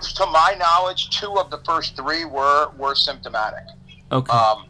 To 0.00 0.26
my 0.26 0.54
knowledge, 0.58 1.10
two 1.10 1.38
of 1.38 1.50
the 1.50 1.58
first 1.64 1.96
three 1.96 2.24
were 2.24 2.70
were 2.76 2.94
symptomatic. 2.94 3.64
Okay. 4.12 4.32
Um, 4.32 4.66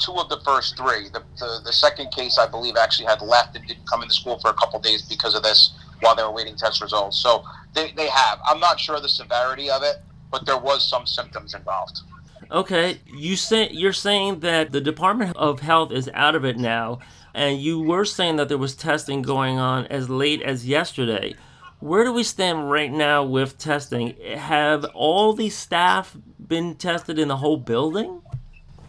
two 0.00 0.12
of 0.12 0.28
the 0.28 0.40
first 0.44 0.76
three. 0.76 1.08
The, 1.08 1.22
the, 1.38 1.60
the 1.64 1.72
second 1.72 2.10
case, 2.12 2.38
I 2.38 2.46
believe, 2.46 2.76
actually 2.76 3.06
had 3.06 3.22
left 3.22 3.56
and 3.56 3.66
didn't 3.66 3.88
come 3.88 4.02
into 4.02 4.14
school 4.14 4.38
for 4.38 4.50
a 4.50 4.54
couple 4.54 4.78
days 4.80 5.02
because 5.02 5.34
of 5.34 5.42
this 5.42 5.72
while 6.00 6.14
they 6.14 6.22
were 6.22 6.32
waiting 6.32 6.56
test 6.56 6.82
results. 6.82 7.18
So 7.18 7.44
they, 7.74 7.92
they 7.92 8.08
have. 8.08 8.38
I'm 8.46 8.60
not 8.60 8.78
sure 8.78 9.00
the 9.00 9.08
severity 9.08 9.70
of 9.70 9.82
it, 9.82 9.96
but 10.30 10.46
there 10.46 10.58
was 10.58 10.88
some 10.88 11.06
symptoms 11.06 11.54
involved. 11.54 12.00
Okay, 12.50 13.00
you 13.06 13.34
say 13.34 13.70
you're 13.70 13.92
saying 13.92 14.40
that 14.40 14.70
the 14.70 14.80
Department 14.80 15.36
of 15.36 15.60
Health 15.60 15.90
is 15.90 16.08
out 16.14 16.36
of 16.36 16.44
it 16.44 16.56
now, 16.56 17.00
and 17.34 17.60
you 17.60 17.80
were 17.80 18.04
saying 18.04 18.36
that 18.36 18.48
there 18.48 18.58
was 18.58 18.76
testing 18.76 19.22
going 19.22 19.58
on 19.58 19.86
as 19.86 20.08
late 20.08 20.42
as 20.42 20.66
yesterday. 20.66 21.34
Where 21.80 22.04
do 22.04 22.12
we 22.12 22.22
stand 22.22 22.70
right 22.70 22.90
now 22.90 23.24
with 23.24 23.58
testing? 23.58 24.14
Have 24.36 24.84
all 24.94 25.34
the 25.34 25.50
staff 25.50 26.16
been 26.46 26.74
tested 26.74 27.18
in 27.18 27.28
the 27.28 27.36
whole 27.36 27.58
building? 27.58 28.22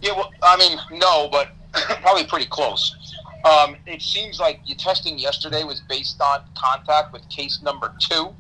Yeah, 0.02 0.14
well, 0.14 0.32
I 0.42 0.58
mean, 0.58 0.80
no, 1.00 1.28
but 1.32 1.50
probably 2.02 2.26
pretty 2.26 2.46
close. 2.46 2.96
Um, 3.46 3.76
it 3.86 4.02
seems 4.02 4.40
like 4.40 4.60
your 4.66 4.78
testing 4.78 5.18
yesterday 5.18 5.64
was 5.64 5.82
based 5.82 6.22
on 6.22 6.42
contact 6.58 7.14
with 7.14 7.28
case 7.30 7.62
number 7.62 7.94
2 8.00 8.34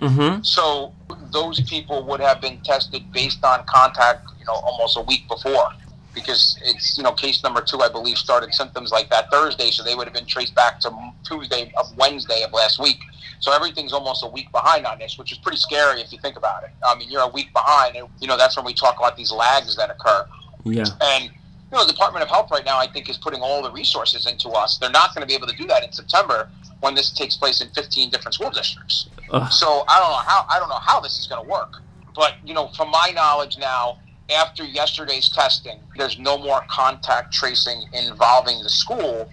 mm-hmm. 0.00 0.42
So 0.42 0.94
those 1.32 1.60
people 1.60 2.04
would 2.04 2.20
have 2.20 2.40
been 2.40 2.60
tested 2.62 3.12
based 3.12 3.44
on 3.44 3.64
contact, 3.66 4.28
you 4.38 4.46
know, 4.46 4.54
almost 4.54 4.96
a 4.96 5.02
week 5.02 5.28
before, 5.28 5.72
because 6.14 6.58
it's 6.64 6.96
you 6.96 7.04
know 7.04 7.12
case 7.12 7.42
number 7.42 7.60
two, 7.60 7.80
I 7.80 7.88
believe, 7.88 8.18
started 8.18 8.54
symptoms 8.54 8.90
like 8.90 9.10
that 9.10 9.30
Thursday, 9.30 9.70
so 9.70 9.82
they 9.82 9.94
would 9.94 10.06
have 10.06 10.14
been 10.14 10.26
traced 10.26 10.54
back 10.54 10.80
to 10.80 10.90
Tuesday 11.24 11.70
of 11.76 11.96
Wednesday 11.96 12.42
of 12.42 12.52
last 12.52 12.80
week. 12.80 12.98
So 13.40 13.52
everything's 13.52 13.92
almost 13.92 14.24
a 14.24 14.28
week 14.28 14.50
behind 14.52 14.86
on 14.86 14.98
this, 14.98 15.18
which 15.18 15.32
is 15.32 15.38
pretty 15.38 15.58
scary 15.58 16.00
if 16.00 16.12
you 16.12 16.18
think 16.18 16.36
about 16.36 16.64
it. 16.64 16.70
I 16.84 16.96
mean, 16.96 17.10
you're 17.10 17.22
a 17.22 17.28
week 17.28 17.52
behind, 17.52 17.96
and 17.96 18.08
you 18.20 18.26
know 18.26 18.36
that's 18.36 18.56
when 18.56 18.66
we 18.66 18.74
talk 18.74 18.98
about 18.98 19.16
these 19.16 19.32
lags 19.32 19.76
that 19.76 19.90
occur. 19.90 20.26
Yeah. 20.64 20.84
And 21.00 21.24
you 21.24 21.76
know, 21.76 21.84
the 21.84 21.92
Department 21.92 22.22
of 22.22 22.30
Health 22.30 22.50
right 22.50 22.64
now, 22.64 22.78
I 22.78 22.86
think, 22.86 23.08
is 23.08 23.18
putting 23.18 23.40
all 23.40 23.62
the 23.62 23.70
resources 23.70 24.26
into 24.26 24.48
us. 24.50 24.78
They're 24.78 24.90
not 24.90 25.14
going 25.14 25.22
to 25.22 25.28
be 25.28 25.34
able 25.34 25.46
to 25.48 25.56
do 25.56 25.66
that 25.66 25.84
in 25.84 25.92
September 25.92 26.48
when 26.80 26.94
this 26.94 27.12
takes 27.12 27.36
place 27.36 27.60
in 27.60 27.68
15 27.70 28.10
different 28.10 28.34
school 28.34 28.50
districts. 28.50 29.08
Ugh. 29.30 29.52
So 29.52 29.84
I 29.88 29.98
don't 30.00 30.10
know 30.10 30.16
how 30.16 30.46
I 30.50 30.58
don't 30.58 30.68
know 30.68 30.80
how 30.80 31.00
this 31.00 31.18
is 31.18 31.26
going 31.26 31.44
to 31.44 31.48
work. 31.48 31.82
But 32.14 32.34
you 32.44 32.54
know, 32.54 32.68
from 32.76 32.90
my 32.90 33.12
knowledge 33.14 33.58
now, 33.58 33.98
after 34.34 34.64
yesterday's 34.64 35.28
testing, 35.28 35.78
there's 35.96 36.18
no 36.18 36.38
more 36.38 36.64
contact 36.68 37.32
tracing 37.32 37.84
involving 37.92 38.62
the 38.62 38.70
school 38.70 39.28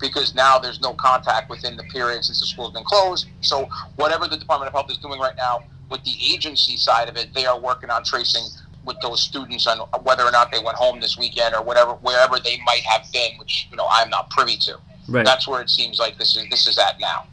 because 0.00 0.34
now 0.34 0.58
there's 0.58 0.80
no 0.80 0.94
contact 0.94 1.50
within 1.50 1.76
the 1.76 1.82
period 1.84 2.24
since 2.24 2.40
the 2.40 2.46
school's 2.46 2.72
been 2.72 2.84
closed. 2.84 3.26
So 3.40 3.68
whatever 3.96 4.28
the 4.28 4.36
Department 4.36 4.68
of 4.68 4.74
Health 4.74 4.90
is 4.90 4.98
doing 4.98 5.20
right 5.20 5.36
now 5.36 5.64
with 5.90 6.04
the 6.04 6.16
agency 6.32 6.76
side 6.76 7.08
of 7.08 7.16
it, 7.16 7.34
they 7.34 7.46
are 7.46 7.58
working 7.58 7.90
on 7.90 8.04
tracing 8.04 8.44
with 8.84 8.96
those 9.02 9.22
students 9.22 9.66
on 9.66 9.78
whether 10.02 10.24
or 10.24 10.30
not 10.30 10.50
they 10.50 10.58
went 10.58 10.76
home 10.76 11.00
this 11.00 11.18
weekend 11.18 11.54
or 11.54 11.62
whatever 11.62 11.92
wherever 11.94 12.38
they 12.38 12.58
might 12.64 12.82
have 12.82 13.04
been, 13.12 13.38
which 13.38 13.68
you 13.70 13.76
know 13.76 13.86
I'm 13.90 14.10
not 14.10 14.30
privy 14.30 14.56
to. 14.58 14.78
Right. 15.08 15.24
That's 15.24 15.48
where 15.48 15.60
it 15.60 15.70
seems 15.70 15.98
like 15.98 16.18
this 16.18 16.36
is 16.36 16.48
this 16.50 16.66
is 16.66 16.78
at 16.78 16.98
now. 17.00 17.26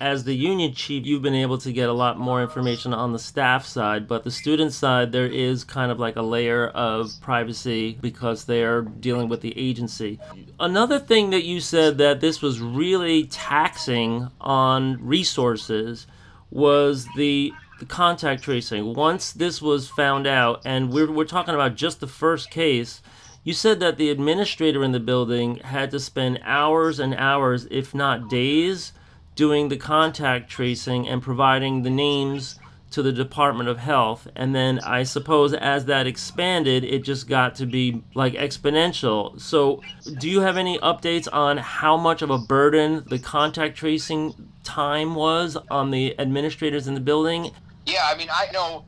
As 0.00 0.22
the 0.24 0.34
union 0.34 0.74
chief, 0.74 1.04
you've 1.06 1.22
been 1.22 1.34
able 1.34 1.58
to 1.58 1.72
get 1.72 1.88
a 1.88 1.92
lot 1.92 2.18
more 2.18 2.40
information 2.40 2.94
on 2.94 3.12
the 3.12 3.18
staff 3.18 3.66
side, 3.66 4.06
but 4.06 4.22
the 4.22 4.30
student 4.30 4.72
side, 4.72 5.10
there 5.10 5.26
is 5.26 5.64
kind 5.64 5.90
of 5.90 5.98
like 5.98 6.16
a 6.16 6.22
layer 6.22 6.68
of 6.68 7.10
privacy 7.20 7.98
because 8.00 8.44
they 8.44 8.62
are 8.62 8.82
dealing 8.82 9.28
with 9.28 9.40
the 9.40 9.58
agency. 9.58 10.20
Another 10.60 11.00
thing 11.00 11.30
that 11.30 11.44
you 11.44 11.60
said 11.60 11.98
that 11.98 12.20
this 12.20 12.40
was 12.40 12.60
really 12.60 13.24
taxing 13.24 14.28
on 14.40 15.04
resources 15.04 16.06
was 16.50 17.06
the 17.16 17.52
the 17.78 17.86
contact 17.86 18.42
tracing. 18.42 18.92
Once 18.94 19.32
this 19.32 19.62
was 19.62 19.88
found 19.88 20.26
out, 20.26 20.60
and 20.64 20.92
we're, 20.92 21.10
we're 21.10 21.24
talking 21.24 21.54
about 21.54 21.76
just 21.76 22.00
the 22.00 22.08
first 22.08 22.50
case, 22.50 23.00
you 23.44 23.52
said 23.52 23.78
that 23.80 23.96
the 23.96 24.10
administrator 24.10 24.82
in 24.82 24.92
the 24.92 25.00
building 25.00 25.56
had 25.58 25.90
to 25.92 26.00
spend 26.00 26.40
hours 26.42 26.98
and 26.98 27.14
hours, 27.14 27.68
if 27.70 27.94
not 27.94 28.28
days, 28.28 28.92
doing 29.38 29.68
the 29.68 29.76
contact 29.76 30.50
tracing 30.50 31.08
and 31.08 31.22
providing 31.22 31.84
the 31.84 31.90
names 31.90 32.58
to 32.90 33.02
the 33.02 33.12
Department 33.12 33.68
of 33.68 33.78
Health. 33.78 34.26
And 34.34 34.52
then 34.52 34.80
I 34.80 35.04
suppose 35.04 35.54
as 35.54 35.84
that 35.84 36.08
expanded, 36.08 36.82
it 36.82 37.04
just 37.04 37.28
got 37.28 37.54
to 37.56 37.66
be 37.66 38.02
like 38.16 38.32
exponential. 38.32 39.40
So, 39.40 39.80
do 40.18 40.28
you 40.28 40.40
have 40.40 40.56
any 40.56 40.76
updates 40.80 41.28
on 41.32 41.56
how 41.56 41.96
much 41.96 42.20
of 42.20 42.30
a 42.30 42.38
burden 42.38 43.04
the 43.06 43.20
contact 43.20 43.76
tracing 43.76 44.34
time 44.64 45.14
was 45.14 45.56
on 45.70 45.92
the 45.92 46.18
administrators 46.18 46.88
in 46.88 46.94
the 46.94 47.00
building? 47.00 47.52
Yeah, 47.86 48.08
I 48.10 48.16
mean, 48.16 48.28
I 48.32 48.48
know, 48.52 48.84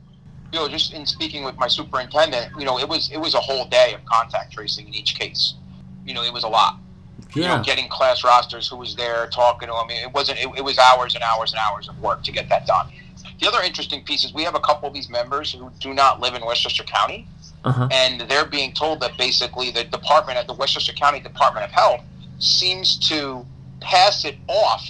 you 0.51 0.59
know, 0.59 0.67
just 0.67 0.93
in 0.93 1.05
speaking 1.05 1.45
with 1.45 1.55
my 1.55 1.69
superintendent, 1.69 2.51
you 2.59 2.65
know, 2.65 2.77
it 2.77 2.89
was 2.89 3.09
it 3.09 3.19
was 3.21 3.35
a 3.35 3.39
whole 3.39 3.63
day 3.67 3.93
of 3.93 4.03
contact 4.03 4.51
tracing 4.51 4.89
in 4.89 4.95
each 4.95 5.17
case. 5.17 5.53
You 6.05 6.13
know, 6.13 6.23
it 6.23 6.33
was 6.33 6.43
a 6.43 6.49
lot. 6.49 6.80
Yeah. 7.33 7.43
You 7.43 7.57
know, 7.57 7.63
getting 7.63 7.87
class 7.87 8.23
rosters, 8.23 8.67
who 8.67 8.75
was 8.77 8.95
there, 8.95 9.27
talking 9.27 9.67
to 9.67 9.73
them. 9.73 9.83
I 9.83 9.87
mean, 9.87 10.03
it 10.03 10.13
wasn't. 10.13 10.39
It, 10.39 10.49
it 10.57 10.63
was 10.63 10.77
hours 10.77 11.15
and 11.15 11.23
hours 11.23 11.51
and 11.51 11.59
hours 11.59 11.87
of 11.87 11.99
work 12.01 12.23
to 12.23 12.31
get 12.31 12.49
that 12.49 12.65
done. 12.65 12.87
The 13.39 13.47
other 13.47 13.61
interesting 13.61 14.03
piece 14.03 14.23
is 14.23 14.33
we 14.33 14.43
have 14.43 14.55
a 14.55 14.59
couple 14.59 14.87
of 14.87 14.93
these 14.93 15.09
members 15.09 15.51
who 15.51 15.71
do 15.79 15.93
not 15.93 16.19
live 16.19 16.35
in 16.35 16.45
Westchester 16.45 16.83
County, 16.83 17.27
uh-huh. 17.63 17.87
and 17.91 18.21
they're 18.21 18.45
being 18.45 18.73
told 18.73 18.99
that 18.99 19.17
basically 19.17 19.71
the 19.71 19.83
department 19.83 20.37
at 20.37 20.47
the 20.47 20.53
Westchester 20.53 20.93
County 20.93 21.19
Department 21.19 21.65
of 21.65 21.71
Health 21.71 22.01
seems 22.39 22.97
to 23.09 23.45
pass 23.79 24.25
it 24.25 24.35
off 24.47 24.85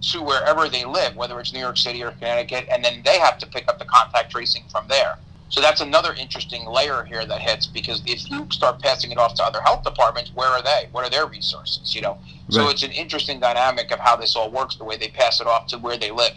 to 0.00 0.22
wherever 0.22 0.68
they 0.68 0.84
live, 0.84 1.16
whether 1.16 1.38
it's 1.40 1.52
New 1.52 1.60
York 1.60 1.76
City 1.76 2.02
or 2.02 2.10
Connecticut, 2.12 2.66
and 2.70 2.84
then 2.84 3.02
they 3.04 3.18
have 3.18 3.38
to 3.38 3.46
pick 3.46 3.68
up 3.68 3.78
the 3.78 3.84
contact 3.84 4.30
tracing 4.30 4.64
from 4.70 4.86
there. 4.88 5.16
So 5.48 5.60
that's 5.60 5.80
another 5.80 6.14
interesting 6.14 6.66
layer 6.66 7.04
here 7.04 7.24
that 7.24 7.40
hits 7.40 7.66
because 7.66 8.02
if 8.06 8.28
you 8.30 8.46
start 8.50 8.80
passing 8.80 9.12
it 9.12 9.18
off 9.18 9.34
to 9.34 9.44
other 9.44 9.60
health 9.60 9.84
departments, 9.84 10.32
where 10.34 10.48
are 10.48 10.62
they? 10.62 10.88
What 10.90 11.04
are 11.04 11.10
their 11.10 11.26
resources? 11.26 11.94
You 11.94 12.00
know, 12.00 12.18
so 12.48 12.68
it's 12.70 12.82
an 12.82 12.90
interesting 12.90 13.40
dynamic 13.40 13.92
of 13.92 14.00
how 14.00 14.16
this 14.16 14.34
all 14.34 14.50
works, 14.50 14.76
the 14.76 14.84
way 14.84 14.96
they 14.96 15.08
pass 15.08 15.40
it 15.40 15.46
off 15.46 15.66
to 15.68 15.78
where 15.78 15.96
they 15.96 16.10
live. 16.10 16.34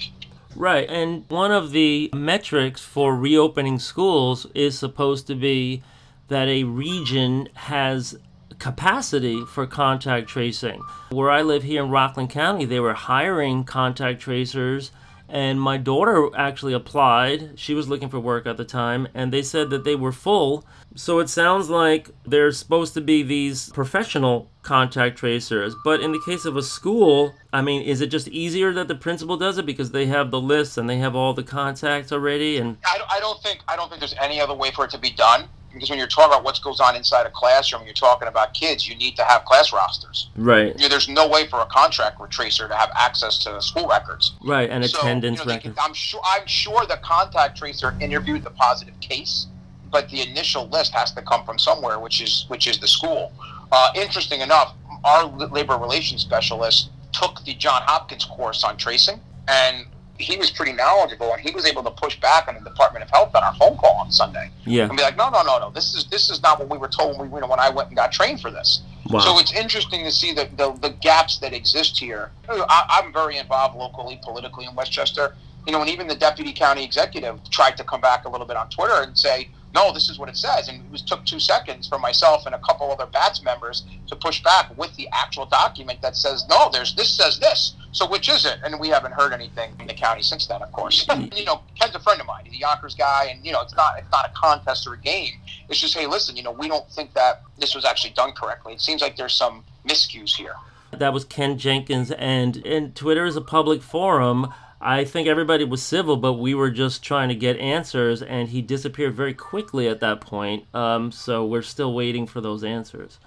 Right, 0.56 0.90
and 0.90 1.24
one 1.30 1.52
of 1.52 1.72
the 1.72 2.10
metrics 2.14 2.82
for 2.82 3.16
reopening 3.16 3.80
schools 3.80 4.48
is 4.56 4.78
supposed 4.78 5.28
to 5.28 5.36
be 5.36 5.84
that 6.30 6.48
a 6.48 6.64
region 6.64 7.48
has 7.54 8.18
capacity 8.60 9.46
for 9.46 9.68
contact 9.68 10.28
tracing. 10.28 10.82
Where 11.10 11.30
I 11.30 11.42
live 11.42 11.64
here 11.64 11.84
in 11.84 11.92
Rockland 11.92 12.32
County, 12.32 12.66
they 12.66 12.80
were 12.80 12.94
hiring 12.94 13.64
contact 13.64 14.20
tracers, 14.20 14.92
and 15.30 15.60
my 15.60 15.78
daughter 15.78 16.30
actually 16.36 16.74
applied. 16.74 17.60
She 17.60 17.74
was 17.74 17.88
looking 17.88 18.10
for 18.10 18.20
work 18.20 18.46
at 18.46 18.58
the 18.58 18.66
time, 18.66 19.08
and 19.14 19.32
they 19.32 19.42
said 19.42 19.70
that 19.70 19.84
they 19.84 19.96
were 19.96 20.12
full. 20.12 20.66
So 20.96 21.20
it 21.20 21.30
sounds 21.30 21.70
like 21.70 22.10
there's 22.26 22.58
supposed 22.58 22.94
to 22.96 23.02
be 23.02 23.24
these 23.24 23.70
professional 23.70 24.50
contact 24.62 25.18
tracers. 25.18 25.76
But 25.84 26.02
in 26.02 26.12
the 26.12 26.22
case 26.26 26.46
of 26.46 26.58
a 26.58 26.64
school, 26.64 27.34
I 27.52 27.62
mean, 27.62 27.82
is 27.84 28.02
it 28.02 28.08
just 28.08 28.28
easier 28.30 28.74
that 28.74 28.88
the 28.88 28.96
principal 28.96 29.38
does 29.38 29.58
it 29.58 29.66
because 29.66 29.92
they 29.92 30.06
have 30.08 30.32
the 30.32 30.42
lists 30.42 30.78
and 30.78 30.90
they 30.90 30.98
have 30.98 31.16
all 31.16 31.34
the 31.34 31.44
contacts 31.44 32.12
already? 32.12 32.58
And 32.58 32.78
I, 32.86 33.00
I 33.12 33.20
don't 33.20 33.42
think 33.42 33.60
I 33.68 33.76
don't 33.76 33.90
think 33.90 34.00
there's 34.00 34.16
any 34.20 34.42
other 34.42 34.54
way 34.54 34.72
for 34.72 34.86
it 34.86 34.92
to 34.92 34.98
be 34.98 35.12
done 35.12 35.48
because 35.78 35.90
when 35.90 36.00
you're 36.00 36.08
talking 36.08 36.34
about 36.34 36.44
what 36.44 36.60
goes 36.62 36.80
on 36.80 36.96
inside 36.96 37.26
a 37.26 37.30
classroom, 37.30 37.84
you're 37.86 37.94
talking 37.94 38.28
about 38.28 38.54
kids. 38.54 38.88
You 38.88 38.96
need 38.96 39.16
to 39.16 39.24
have 39.24 39.46
class 39.46 39.72
rosters. 39.72 40.30
Right. 40.36 40.76
You 40.76 40.84
know, 40.84 40.90
there's 40.90 41.08
no 41.08 41.28
way 41.28 41.48
for 41.48 41.60
a 41.60 41.66
contract 41.66 42.18
tracer 42.32 42.68
to 42.68 42.76
have 42.76 42.92
access 42.96 43.38
to 43.44 43.62
school 43.62 43.88
records. 43.88 44.34
Right, 44.44 44.70
and 44.70 44.86
so, 44.86 45.00
attendance 45.00 45.40
you 45.40 45.46
know, 45.46 45.54
records. 45.54 45.78
I'm 45.80 45.94
sure. 45.94 46.22
I'm 46.26 46.46
sure 46.48 46.86
the 46.86 46.98
contact 46.98 47.58
tracer 47.58 47.96
interviewed 48.00 48.44
the 48.44 48.52
positive 48.52 49.00
case, 49.00 49.48
but 49.92 50.10
the 50.10 50.22
initial 50.22 50.68
list 50.68 50.94
has 50.94 51.12
to 51.14 51.22
come 51.22 51.46
from 51.46 51.60
somewhere, 51.60 52.00
which 52.00 52.22
is 52.22 52.46
which 52.48 52.68
is 52.68 52.80
the 52.80 52.88
school. 52.88 53.32
Uh, 53.72 53.92
interesting 53.96 54.42
enough, 54.42 54.74
our 55.04 55.26
labor 55.26 55.78
relations 55.78 56.22
specialist 56.22 56.90
took 57.14 57.44
the 57.46 57.54
John 57.54 57.82
Hopkins 57.84 58.26
course 58.26 58.64
on 58.64 58.78
tracing, 58.78 59.20
and 59.48 59.86
he 60.20 60.38
was 60.38 60.50
pretty 60.52 60.74
knowledgeable, 60.74 61.32
and 61.34 61.42
he 61.42 61.52
was 61.52 61.66
able 61.66 61.84
to 61.84 61.92
push 61.92 62.20
back 62.20 62.48
on 62.48 62.56
the 62.56 62.70
Department 62.70 63.04
of 63.04 63.10
Health 63.10 63.36
on 63.36 63.44
our 63.44 63.54
phone 63.56 63.78
call 63.78 63.98
on 63.98 64.12
Sunday. 64.12 64.50
Yeah. 64.66 64.88
And 64.88 64.98
be 64.98 65.04
like, 65.04 65.18
no, 65.18 65.30
no, 65.30 65.44
no, 65.44 65.60
no. 65.60 65.70
This 65.72 65.94
is 65.94 66.06
this 66.06 66.30
is 66.30 66.42
not 66.42 66.60
what 66.60 66.70
we 66.70 66.78
were 66.78 66.88
told 66.88 67.20
when 67.20 67.30
we 67.30 67.36
you 67.36 67.42
know, 67.42 67.48
when 67.48 67.60
I 67.60 67.70
went 67.70 67.90
and 67.90 67.98
got 67.98 68.12
trained 68.12 68.42
for 68.42 68.52
this. 68.52 68.82
Wow. 69.10 69.20
So 69.20 69.40
it's 69.40 69.54
interesting 69.54 70.04
to 70.04 70.12
see 70.12 70.34
the, 70.34 70.50
the, 70.58 70.74
the 70.82 70.90
gaps 70.90 71.38
that 71.40 71.54
exist 71.54 71.98
here. 71.98 72.32
I, 72.50 73.02
I'm 73.02 73.14
very 73.14 73.38
involved 73.38 73.78
locally, 73.78 74.20
politically 74.22 74.66
in 74.66 74.76
Westchester. 74.76 75.36
You 75.66 75.74
know, 75.74 75.82
and 75.82 75.90
even 75.90 76.08
the 76.08 76.16
deputy 76.16 76.54
county 76.54 76.84
executive 76.84 77.40
tried 77.50 77.78
to 77.78 77.84
come 77.84 78.02
back 78.02 78.26
a 78.26 78.30
little 78.30 78.48
bit 78.48 78.58
on 78.58 78.70
Twitter 78.70 79.02
and 79.02 79.18
say, 79.18 79.50
no, 79.74 79.94
this 79.94 80.10
is 80.10 80.18
what 80.18 80.30
it 80.30 80.38
says. 80.38 80.68
And 80.68 80.86
it 80.86 80.92
was, 80.92 81.02
took 81.02 81.26
two 81.26 81.40
seconds 81.40 81.88
for 81.88 82.00
myself 82.00 82.46
and 82.46 82.56
a 82.56 82.60
couple 82.60 82.92
other 82.92 83.06
BATS 83.06 83.44
members 83.44 83.84
to 84.08 84.16
push 84.16 84.42
back 84.44 84.76
with 84.78 84.96
the 84.96 85.08
actual 85.12 85.46
document 85.46 86.02
that 86.02 86.16
says, 86.16 86.46
no, 86.50 86.70
there's 86.72 86.96
this 86.96 87.10
says 87.10 87.40
this. 87.40 87.76
So 87.92 88.08
which 88.08 88.30
is 88.30 88.46
it? 88.46 88.60
And 88.64 88.80
we 88.80 88.90
haven't 88.90 89.14
heard 89.14 89.34
anything 89.34 89.72
in 89.80 89.88
the 89.88 89.94
county 89.94 90.22
since 90.22 90.46
then, 90.48 90.62
of 90.62 90.72
course. 90.72 91.06
Hmm. 91.10 91.26
you 91.36 91.46
know, 91.46 91.62
Ken's 91.80 91.96
a 91.96 92.00
friend 92.00 92.20
of 92.22 92.28
mine. 92.28 92.46
He's 92.46 92.54
a 92.54 92.58
Yonkers 92.58 92.96
guy, 92.96 93.30
and 93.32 93.44
you 93.46 93.52
know, 93.52 93.62
it's 93.62 93.76
not 93.76 93.98
it's 93.98 94.12
not 94.12 94.30
a 94.30 94.34
contest 94.34 94.88
or 94.88 94.94
a 94.94 95.00
game. 95.00 95.34
It's 95.70 95.80
just, 95.80 95.96
hey, 95.98 96.06
listen, 96.06 96.36
you 96.36 96.44
know, 96.44 96.52
we 96.52 96.68
don't 96.68 96.90
think 96.92 97.14
that 97.14 97.42
this 97.60 97.76
was 97.76 97.86
actually 97.86 98.14
done 98.14 98.34
correctly. 98.34 98.74
It 98.74 98.82
seems 98.82 99.02
like 99.02 99.16
there's 99.16 99.34
some 99.34 99.64
miscues 99.88 100.36
here. 100.36 100.56
That 100.92 101.14
was 101.14 101.26
Ken 101.26 101.58
Jenkins, 101.58 102.12
and 102.12 102.58
and 102.66 102.96
Twitter 102.96 103.26
is 103.26 103.36
a 103.36 103.42
public 103.42 103.82
forum. 103.82 104.54
I 104.80 105.06
think 105.06 105.28
everybody 105.28 105.64
was 105.64 105.82
civil, 105.82 106.18
but 106.18 106.34
we 106.34 106.54
were 106.54 106.70
just 106.70 107.04
trying 107.04 107.30
to 107.30 107.36
get 107.36 107.58
answers, 107.58 108.22
and 108.22 108.50
he 108.50 108.62
disappeared 108.62 109.16
very 109.16 109.34
quickly 109.34 109.88
at 109.88 110.00
that 110.02 110.22
point. 110.22 110.66
Um, 110.74 111.12
so 111.12 111.46
we're 111.46 111.64
still 111.64 111.94
waiting 111.94 112.28
for 112.28 112.42
those 112.42 112.64
answers. 112.64 113.20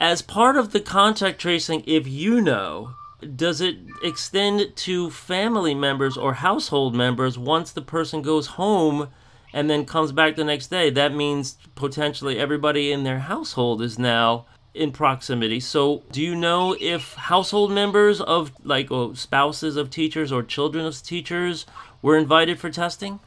As 0.00 0.20
part 0.20 0.56
of 0.56 0.72
the 0.72 0.80
contact 0.80 1.40
tracing, 1.40 1.84
if 1.86 2.06
you 2.06 2.40
know, 2.40 2.94
does 3.34 3.60
it 3.60 3.76
extend 4.02 4.74
to 4.76 5.10
family 5.10 5.74
members 5.74 6.16
or 6.16 6.34
household 6.34 6.94
members 6.94 7.38
once 7.38 7.72
the 7.72 7.82
person 7.82 8.20
goes 8.20 8.46
home 8.48 9.08
and 9.52 9.70
then 9.70 9.86
comes 9.86 10.12
back 10.12 10.36
the 10.36 10.44
next 10.44 10.66
day? 10.66 10.90
That 10.90 11.14
means 11.14 11.56
potentially 11.76 12.38
everybody 12.38 12.92
in 12.92 13.04
their 13.04 13.20
household 13.20 13.80
is 13.80 13.98
now 13.98 14.44
in 14.76 14.92
proximity. 14.92 15.60
So, 15.60 16.02
do 16.12 16.22
you 16.22 16.34
know 16.34 16.76
if 16.80 17.14
household 17.14 17.72
members 17.72 18.20
of 18.20 18.52
like 18.62 18.88
spouses 19.14 19.76
of 19.76 19.90
teachers 19.90 20.30
or 20.30 20.42
children 20.42 20.86
of 20.86 21.02
teachers 21.02 21.66
were 22.02 22.16
invited 22.16 22.60
for 22.60 22.70
testing? 22.70 23.20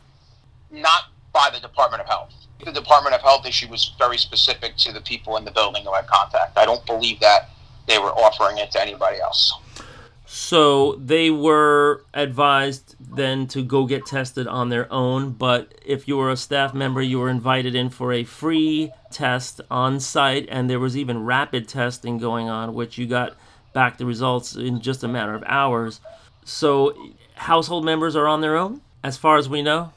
Not 0.72 1.06
by 1.34 1.50
the 1.53 1.60
Department 1.60 2.01
of 2.01 2.08
Health. 2.08 2.34
The 2.63 2.72
Department 2.72 3.15
of 3.15 3.22
Health 3.22 3.46
issue 3.46 3.68
was 3.70 3.94
very 3.98 4.18
specific 4.18 4.75
to 4.77 4.91
the 4.91 5.01
people 5.01 5.38
in 5.38 5.46
the 5.46 5.51
building 5.51 5.84
who 5.84 5.94
had 5.94 6.08
contact. 6.08 6.58
I 6.58 6.65
don't 6.65 6.86
believe 6.86 7.20
that 7.22 7.50
they 7.88 7.98
were 7.98 8.12
offering 8.12 8.58
it 8.58 8.72
to 8.72 8.82
anybody 8.82 9.20
else. 9.20 9.53
So 10.25 10.94
they 10.96 11.32
were 11.32 12.03
advised 12.13 12.96
then 13.00 13.48
to 13.48 13.63
go 13.63 13.88
get 13.88 14.06
tested 14.06 14.46
on 14.46 14.70
their 14.70 14.91
own, 14.94 15.32
but 15.32 15.74
if 15.84 16.08
you 16.08 16.18
were 16.18 16.29
a 16.29 16.38
staff 16.38 16.72
member, 16.74 17.01
you 17.01 17.18
were 17.20 17.29
invited 17.29 17.74
in 17.74 17.89
for 17.89 18.13
a 18.13 18.24
free 18.24 18.91
test 19.12 19.62
on 19.70 20.00
site, 20.00 20.48
and 20.50 20.70
there 20.70 20.80
was 20.80 20.96
even 20.98 21.25
rapid 21.25 21.68
testing 21.68 22.18
going 22.18 22.50
on, 22.50 22.74
which 22.74 22.98
you 22.98 23.08
got 23.08 23.36
back 23.74 23.98
the 23.98 24.06
results 24.06 24.56
in 24.56 24.82
just 24.82 25.04
a 25.04 25.08
matter 25.08 25.36
of 25.36 25.44
hours. 25.46 26.00
So 26.44 26.96
household 27.36 27.86
members 27.86 28.16
are 28.16 28.28
on 28.28 28.42
their 28.42 28.58
own, 28.58 28.82
as 29.04 29.18
far 29.18 29.38
as 29.38 29.48
we 29.48 29.62
know? 29.62 29.94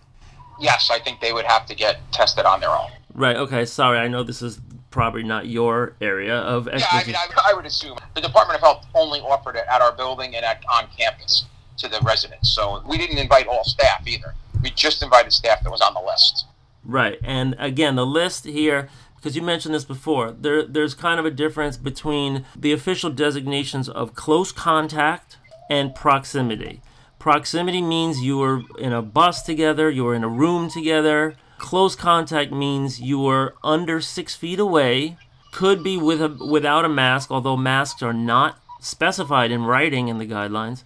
Yes, 0.60 0.90
I 0.90 0.98
think 0.98 1.20
they 1.20 1.32
would 1.32 1.44
have 1.44 1.66
to 1.66 1.74
get 1.74 2.00
tested 2.12 2.44
on 2.44 2.60
their 2.60 2.70
own. 2.70 2.90
Right, 3.14 3.36
okay, 3.36 3.64
sorry, 3.64 3.98
I 3.98 4.08
know 4.08 4.22
this 4.22 4.42
is 4.42 4.60
probably 4.90 5.22
not 5.22 5.46
your 5.46 5.94
area 6.00 6.36
of 6.36 6.68
expertise. 6.68 7.08
Yeah, 7.08 7.18
I 7.20 7.26
mean, 7.26 7.34
I, 7.36 7.50
I, 7.50 7.54
would 7.54 7.66
assume 7.66 7.96
the 8.14 8.20
Department 8.20 8.56
of 8.56 8.60
Health 8.60 8.86
only 8.94 9.20
offered 9.20 9.56
it 9.56 9.64
at 9.70 9.80
our 9.80 9.92
building 9.92 10.36
and 10.36 10.44
at, 10.44 10.62
on 10.72 10.86
campus 10.96 11.46
to 11.78 11.88
the 11.88 11.98
residents. 12.02 12.54
So 12.54 12.82
we 12.86 12.98
didn't 12.98 13.18
invite 13.18 13.46
all 13.46 13.64
staff 13.64 14.06
either. 14.06 14.34
We 14.62 14.70
just 14.70 15.02
invited 15.02 15.32
staff 15.32 15.62
that 15.64 15.70
was 15.70 15.80
on 15.80 15.94
the 15.94 16.00
list. 16.00 16.46
Right, 16.84 17.18
and 17.22 17.56
again, 17.58 17.96
the 17.96 18.06
list 18.06 18.44
here, 18.44 18.88
because 19.22 19.36
you 19.36 19.42
mentioned 19.42 19.74
this 19.74 19.84
before, 19.84 20.32
there 20.32 20.66
there's 20.66 20.94
kind 20.94 21.20
of 21.20 21.24
a 21.24 21.30
difference 21.30 21.76
between 21.76 22.44
the 22.56 22.72
official 22.72 23.08
designations 23.08 23.88
of 23.88 24.14
close 24.14 24.50
contact 24.50 25.38
and 25.70 25.94
proximity. 25.94 26.82
Proximity 27.20 27.80
means 27.80 28.20
you 28.20 28.38
were 28.38 28.62
in 28.78 28.92
a 28.92 29.00
bus 29.00 29.42
together, 29.42 29.88
you 29.88 30.02
were 30.02 30.14
in 30.14 30.24
a 30.24 30.28
room 30.28 30.68
together 30.68 31.36
Close 31.62 31.94
contact 31.94 32.50
means 32.50 33.00
you 33.00 33.20
were 33.20 33.54
under 33.62 34.00
six 34.00 34.34
feet 34.34 34.58
away, 34.58 35.16
could 35.52 35.84
be 35.84 35.96
with 35.96 36.20
a, 36.20 36.28
without 36.28 36.84
a 36.84 36.88
mask, 36.88 37.30
although 37.30 37.56
masks 37.56 38.02
are 38.02 38.12
not 38.12 38.60
specified 38.80 39.52
in 39.52 39.62
writing 39.62 40.08
in 40.08 40.18
the 40.18 40.26
guidelines, 40.26 40.82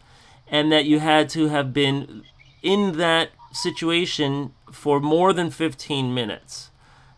and 0.47 0.71
that 0.71 0.85
you 0.85 0.99
had 0.99 1.31
to 1.31 1.49
have 1.49 1.73
been 1.73 2.25
in 2.63 2.99
that 2.99 3.31
situation 3.53 4.53
for 4.71 5.01
more 5.01 5.33
than 5.33 5.51
15 5.51 6.13
minutes. 6.13 6.71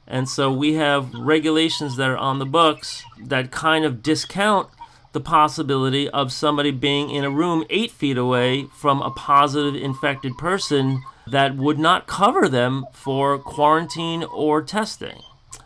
And 0.08 0.26
so 0.26 0.50
we 0.50 0.74
have 0.74 1.12
regulations 1.14 1.96
that 1.96 2.08
are 2.08 2.16
on 2.16 2.38
the 2.38 2.46
books 2.46 3.04
that 3.20 3.50
kind 3.50 3.84
of 3.84 4.02
discount 4.02 4.70
the 5.12 5.20
possibility 5.20 6.08
of 6.08 6.32
somebody 6.32 6.70
being 6.70 7.10
in 7.10 7.24
a 7.24 7.30
room 7.30 7.64
eight 7.68 7.90
feet 7.90 8.16
away 8.16 8.64
from 8.74 9.02
a 9.02 9.10
positive 9.10 9.74
infected 9.74 10.36
person 10.38 11.02
that 11.26 11.56
would 11.56 11.78
not 11.78 12.06
cover 12.06 12.48
them 12.48 12.86
for 12.92 13.38
quarantine 13.38 14.24
or 14.24 14.62
testing. 14.62 15.20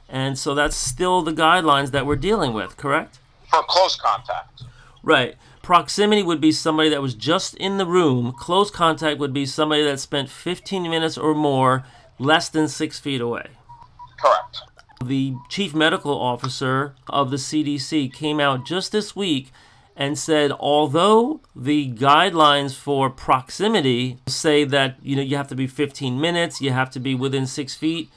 And 0.09 0.37
so 0.37 0.55
that's 0.55 0.77
still 0.77 1.23
the 1.23 1.33
guidelines 1.33 1.93
that 1.93 2.05
we're 2.05 2.17
dealing 2.17 2.53
with, 2.53 2.77
correct? 2.77 3.21
For 3.49 3.63
close 3.69 3.97
contact. 3.97 4.65
Right. 5.05 5.37
Proximity 5.63 6.25
would 6.25 6.41
be 6.41 6.51
somebody 6.51 6.89
that 6.89 7.01
was 7.01 7.15
just 7.15 7.55
in 7.55 7.79
the 7.79 7.87
room. 7.87 8.33
Close 8.33 8.71
contact 8.71 9.21
would 9.21 9.33
be 9.33 9.47
somebody 9.47 9.85
that 9.85 10.01
spent 10.01 10.29
15 10.29 10.83
minutes 10.83 11.17
or 11.17 11.35
more 11.35 11.85
less 12.19 12.49
than 12.49 12.67
six 12.67 12.99
feet 12.99 13.21
away. 13.21 13.47
Correct. 14.23 14.63
The 15.05 15.35
chief 15.49 15.75
medical 15.75 16.19
officer 16.19 16.95
of 17.09 17.31
the 17.31 17.37
CDC 17.37 18.13
came 18.13 18.39
out 18.39 18.65
just 18.65 18.93
this 18.93 19.17
week 19.17 19.51
and 19.97 20.19
said 20.19 20.53
although 20.59 21.41
the 21.55 21.93
guidelines 21.93 22.75
for 22.75 23.11
proximity 23.11 24.19
say 24.27 24.65
that 24.65 24.97
you 25.03 25.17
know 25.17 25.23
you 25.23 25.37
have 25.37 25.49
to 25.49 25.55
be 25.55 25.67
15 25.67 26.19
minutes 26.21 26.61
you 26.61 26.71
have 26.71 26.91
to 26.91 27.01
be 27.01 27.15
within 27.15 27.47
six 27.47 27.75
feet 27.75 28.11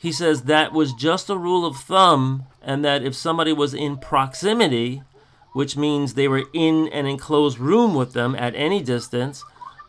he 0.00 0.12
says 0.12 0.42
that 0.42 0.72
was 0.72 0.92
just 0.92 1.28
a 1.28 1.36
rule 1.36 1.66
of 1.66 1.76
thumb 1.76 2.44
and 2.62 2.84
that 2.84 3.02
if 3.02 3.14
somebody 3.14 3.52
was 3.52 3.74
in 3.74 3.96
proximity 3.96 5.02
which 5.52 5.76
means 5.76 6.14
they 6.14 6.28
were 6.28 6.44
in 6.52 6.86
an 6.88 7.06
enclosed 7.06 7.58
room 7.58 7.94
with 7.94 8.12
them 8.12 8.36
at 8.36 8.54
any 8.54 8.80
distance 8.80 9.42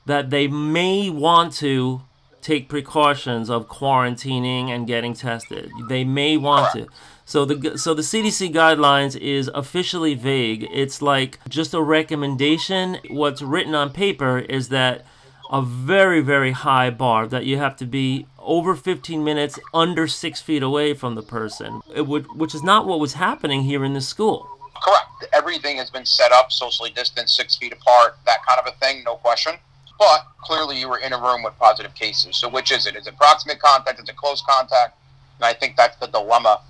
that 0.08 0.30
they 0.30 0.47
may 0.47 1.10
want 1.10 1.53
to 1.53 2.01
take 2.41 2.69
precautions 2.69 3.50
of 3.50 3.67
quarantining 3.67 4.69
and 4.69 4.88
getting 4.88 5.13
tested 5.13 5.69
they 5.89 6.04
may 6.04 6.38
want 6.38 6.71
to 6.73 6.88
so 7.28 7.43
the 7.43 7.78
so 7.78 7.93
the 7.93 8.04
CDC 8.04 8.54
guidelines 8.54 9.19
is 9.19 9.52
officially 9.54 10.13
vague. 10.13 10.65
It's 10.71 11.02
like 11.02 11.39
just 11.50 11.73
a 11.73 11.82
recommendation. 11.82 13.00
What's 13.10 13.41
written 13.41 13.76
on 13.76 13.91
paper 13.91 14.39
is 14.39 14.69
that 14.69 15.06
a 15.52 15.62
very 15.62 16.21
very 16.21 16.54
high 16.54 16.89
bar 16.89 17.28
that 17.28 17.45
you 17.45 17.58
have 17.58 17.76
to 17.78 17.86
be 17.86 18.28
over 18.39 18.76
15 18.76 19.26
minutes 19.26 19.60
under 19.73 20.08
six 20.08 20.41
feet 20.41 20.63
away 20.63 20.93
from 20.93 21.15
the 21.15 21.21
person. 21.21 21.82
It 21.93 22.08
would, 22.08 22.34
which 22.34 22.56
is 22.56 22.63
not 22.63 22.88
what 22.88 23.02
was 23.02 23.13
happening 23.13 23.63
here 23.63 23.84
in 23.84 23.93
the 23.93 24.00
school. 24.00 24.47
Correct. 24.82 25.26
Everything 25.34 25.78
has 25.78 25.89
been 25.89 26.06
set 26.06 26.32
up 26.32 26.54
socially 26.54 26.91
distanced, 26.91 27.36
six 27.36 27.58
feet 27.58 27.73
apart, 27.73 28.15
that 28.26 28.38
kind 28.47 28.58
of 28.58 28.73
a 28.73 28.78
thing. 28.78 29.04
No 29.04 29.15
question. 29.15 29.56
But 29.99 30.27
clearly, 30.41 30.79
you 30.79 30.89
were 30.89 30.99
in 30.99 31.13
a 31.13 31.17
room 31.17 31.43
with 31.43 31.57
positive 31.57 31.93
cases. 31.95 32.38
So, 32.38 32.49
which 32.49 32.71
is 32.71 32.86
it? 32.86 32.95
Is 32.95 33.07
it 33.07 33.17
proximate 33.17 33.60
contact? 33.60 33.99
Is 33.99 34.07
it 34.07 34.15
close 34.15 34.41
contact? 34.47 34.97
And 35.38 35.45
I 35.45 35.53
think 35.53 35.75
that's 35.75 35.97
the 35.97 36.07
dilemma 36.07 36.62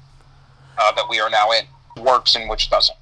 uh, 0.78 0.92
that 0.94 1.06
we 1.10 1.20
are 1.20 1.30
now 1.30 1.52
in 1.52 2.04
works 2.04 2.36
and 2.36 2.50
which 2.50 2.70
doesn't. 2.70 2.98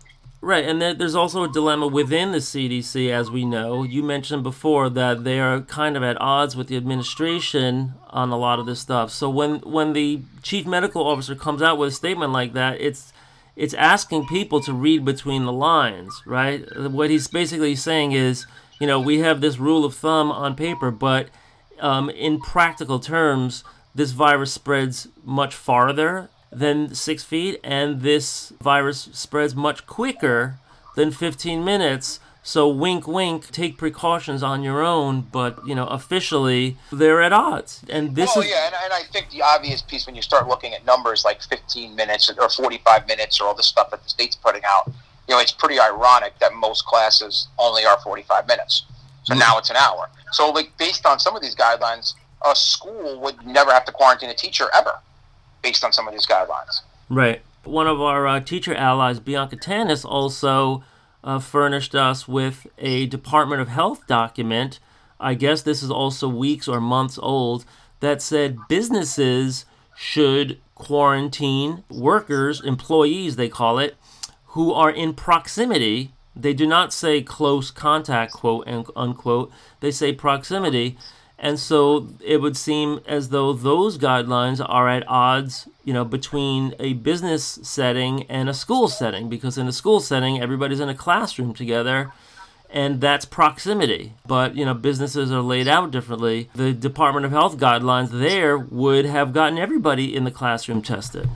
Right, 0.46 0.64
and 0.64 0.80
there's 0.80 1.16
also 1.16 1.44
a 1.44 1.52
dilemma 1.52 1.88
within 1.88 2.32
the 2.32 2.38
CDC, 2.38 3.10
as 3.10 3.32
we 3.32 3.46
know. 3.46 3.82
You 3.82 4.04
mentioned 4.04 4.44
before 4.44 4.92
that 4.92 5.24
they 5.24 5.40
are 5.40 5.62
kind 5.62 5.98
of 5.98 6.04
at 6.04 6.22
odds 6.22 6.56
with 6.56 6.68
the 6.68 6.78
administration 6.78 7.96
on 8.12 8.30
a 8.30 8.38
lot 8.38 8.60
of 8.60 8.68
this 8.68 8.80
stuff. 8.80 9.10
So 9.10 9.28
when 9.28 9.56
when 9.62 9.94
the 9.94 10.22
chief 10.44 10.68
medical 10.68 11.08
officer 11.08 11.34
comes 11.34 11.64
out 11.64 11.80
with 11.80 11.90
a 11.90 11.94
statement 11.94 12.32
like 12.32 12.54
that, 12.54 12.80
it's 12.80 13.12
it's 13.56 13.74
asking 13.74 14.28
people 14.28 14.60
to 14.62 14.74
read 14.74 15.06
between 15.06 15.46
the 15.46 15.52
lines, 15.52 16.22
right? 16.26 16.66
What 16.78 17.10
he's 17.10 17.28
basically 17.28 17.76
saying 17.76 18.12
is, 18.12 18.46
you 18.80 18.88
know, 18.88 19.00
we 19.00 19.20
have 19.20 19.42
this 19.42 19.58
rule 19.58 19.86
of 19.86 19.96
thumb 19.96 20.32
on 20.32 20.56
paper, 20.56 20.92
but 20.92 21.30
um, 21.80 22.10
in 22.10 22.40
practical 22.40 23.00
terms, 23.00 23.64
this 23.94 24.12
virus 24.12 24.52
spreads 24.52 25.08
much 25.24 25.56
farther 25.56 26.30
than 26.52 26.94
six 26.94 27.24
feet, 27.24 27.60
and 27.64 28.02
this 28.02 28.54
virus 28.62 29.10
spreads 29.14 29.56
much 29.56 29.86
quicker 29.86 30.60
than 30.96 31.12
15 31.12 31.64
minutes. 31.64 32.20
So 32.46 32.70
wink, 32.70 33.08
wink. 33.08 33.50
Take 33.50 33.76
precautions 33.76 34.44
on 34.44 34.62
your 34.62 34.84
own, 34.84 35.22
but 35.32 35.58
you 35.66 35.74
know 35.74 35.88
officially 35.88 36.78
they're 36.92 37.24
at 37.24 37.34
odds. 37.34 37.84
And 37.90 38.16
this 38.16 38.36
well, 38.36 38.46
is 38.46 38.52
yeah, 38.52 38.68
and, 38.68 38.76
and 38.84 38.94
I 38.94 39.02
think 39.12 39.32
the 39.32 39.42
obvious 39.42 39.82
piece 39.82 40.06
when 40.06 40.16
you 40.16 40.22
start 40.22 40.48
looking 40.48 40.72
at 40.76 40.86
numbers 40.86 41.26
like 41.26 41.42
15 41.42 41.96
minutes 41.96 42.32
or 42.38 42.48
45 42.48 43.08
minutes 43.08 43.42
or 43.42 43.48
all 43.48 43.56
the 43.56 43.64
stuff 43.64 43.90
that 43.90 44.04
the 44.04 44.10
state's 44.10 44.36
putting 44.36 44.62
out, 44.64 44.86
you 45.28 45.34
know, 45.34 45.40
it's 45.40 45.52
pretty 45.52 45.80
ironic 45.80 46.38
that 46.38 46.54
most 46.54 46.86
classes 46.86 47.48
only 47.58 47.84
are 47.84 47.98
45 48.02 48.48
minutes. 48.48 48.84
So 49.24 49.34
now 49.34 49.58
it's 49.58 49.72
an 49.72 49.78
hour. 49.78 50.08
So 50.32 50.52
like 50.52 50.72
based 50.78 51.08
on 51.08 51.18
some 51.18 51.36
of 51.36 51.42
these 51.42 51.56
guidelines, 51.56 52.14
a 52.46 52.56
school 52.56 53.20
would 53.22 53.44
never 53.44 53.72
have 53.72 53.86
to 53.86 53.92
quarantine 53.92 54.30
a 54.30 54.36
teacher 54.36 54.70
ever, 54.72 55.00
based 55.64 55.84
on 55.84 55.92
some 55.92 56.08
of 56.08 56.14
these 56.14 56.28
guidelines. 56.28 56.82
Right. 57.10 57.42
One 57.64 57.88
of 57.88 58.00
our 58.00 58.28
uh, 58.28 58.40
teacher 58.40 58.76
allies, 58.76 59.20
Bianca 59.20 59.56
Tanis, 59.56 60.06
also 60.06 60.84
uh, 61.26 61.40
furnished 61.40 61.96
us 61.96 62.28
with 62.28 62.68
a 62.78 63.08
Department 63.08 63.60
of 63.60 63.68
Health 63.68 64.08
document. 64.08 64.80
I 65.20 65.34
guess 65.34 65.64
this 65.64 65.82
is 65.82 65.92
also 65.92 66.30
weeks 66.30 66.68
or 66.68 66.80
months 66.80 67.18
old 67.22 67.66
that 68.00 68.22
said 68.22 68.60
businesses 68.70 69.66
should 69.98 70.60
quarantine 70.76 71.84
workers, 71.90 72.62
employees, 72.62 73.36
they 73.36 73.50
call 73.50 73.80
it, 73.80 73.98
who 74.48 74.72
are 74.72 74.92
in 74.92 75.14
proximity. 75.14 76.12
They 76.36 76.54
do 76.54 76.68
not 76.68 76.94
say 76.94 77.22
close 77.22 77.72
contact, 77.72 78.34
quote 78.34 78.68
unquote. 78.96 79.52
They 79.80 79.92
say 79.92 80.14
proximity. 80.14 80.98
And 81.38 81.60
so 81.60 82.08
it 82.24 82.42
would 82.42 82.56
seem 82.56 83.02
as 83.06 83.30
though 83.30 83.52
those 83.54 83.98
guidelines 83.98 84.66
are 84.68 84.88
at 84.88 85.08
odds, 85.08 85.68
you 85.84 85.94
know, 85.94 86.06
between 86.06 86.74
a 86.80 86.94
business 86.94 87.60
setting 87.62 88.24
and 88.24 88.50
a 88.50 88.54
school 88.54 88.88
setting, 88.88 89.28
because 89.30 89.58
in 89.58 89.68
a 89.68 89.74
school 89.74 90.00
setting, 90.00 90.42
everybody's 90.42 90.80
in 90.80 90.90
a 90.90 90.96
classroom 90.96 91.54
together 91.54 92.12
and 92.70 93.00
that's 93.00 93.26
proximity. 93.26 94.14
But 94.28 94.56
you 94.56 94.66
know, 94.66 94.74
businesses 94.74 95.32
are 95.32 95.42
laid 95.42 95.68
out 95.68 95.92
differently. 95.92 96.50
The 96.54 96.74
Department 96.74 97.26
of 97.26 97.32
Health 97.32 97.58
guidelines 97.58 98.10
there 98.10 98.58
would 98.58 99.06
have 99.06 99.34
gotten 99.34 99.58
everybody 99.58 100.16
in 100.16 100.26
the 100.26 100.32
classroom 100.32 100.82
tested. 100.82 101.30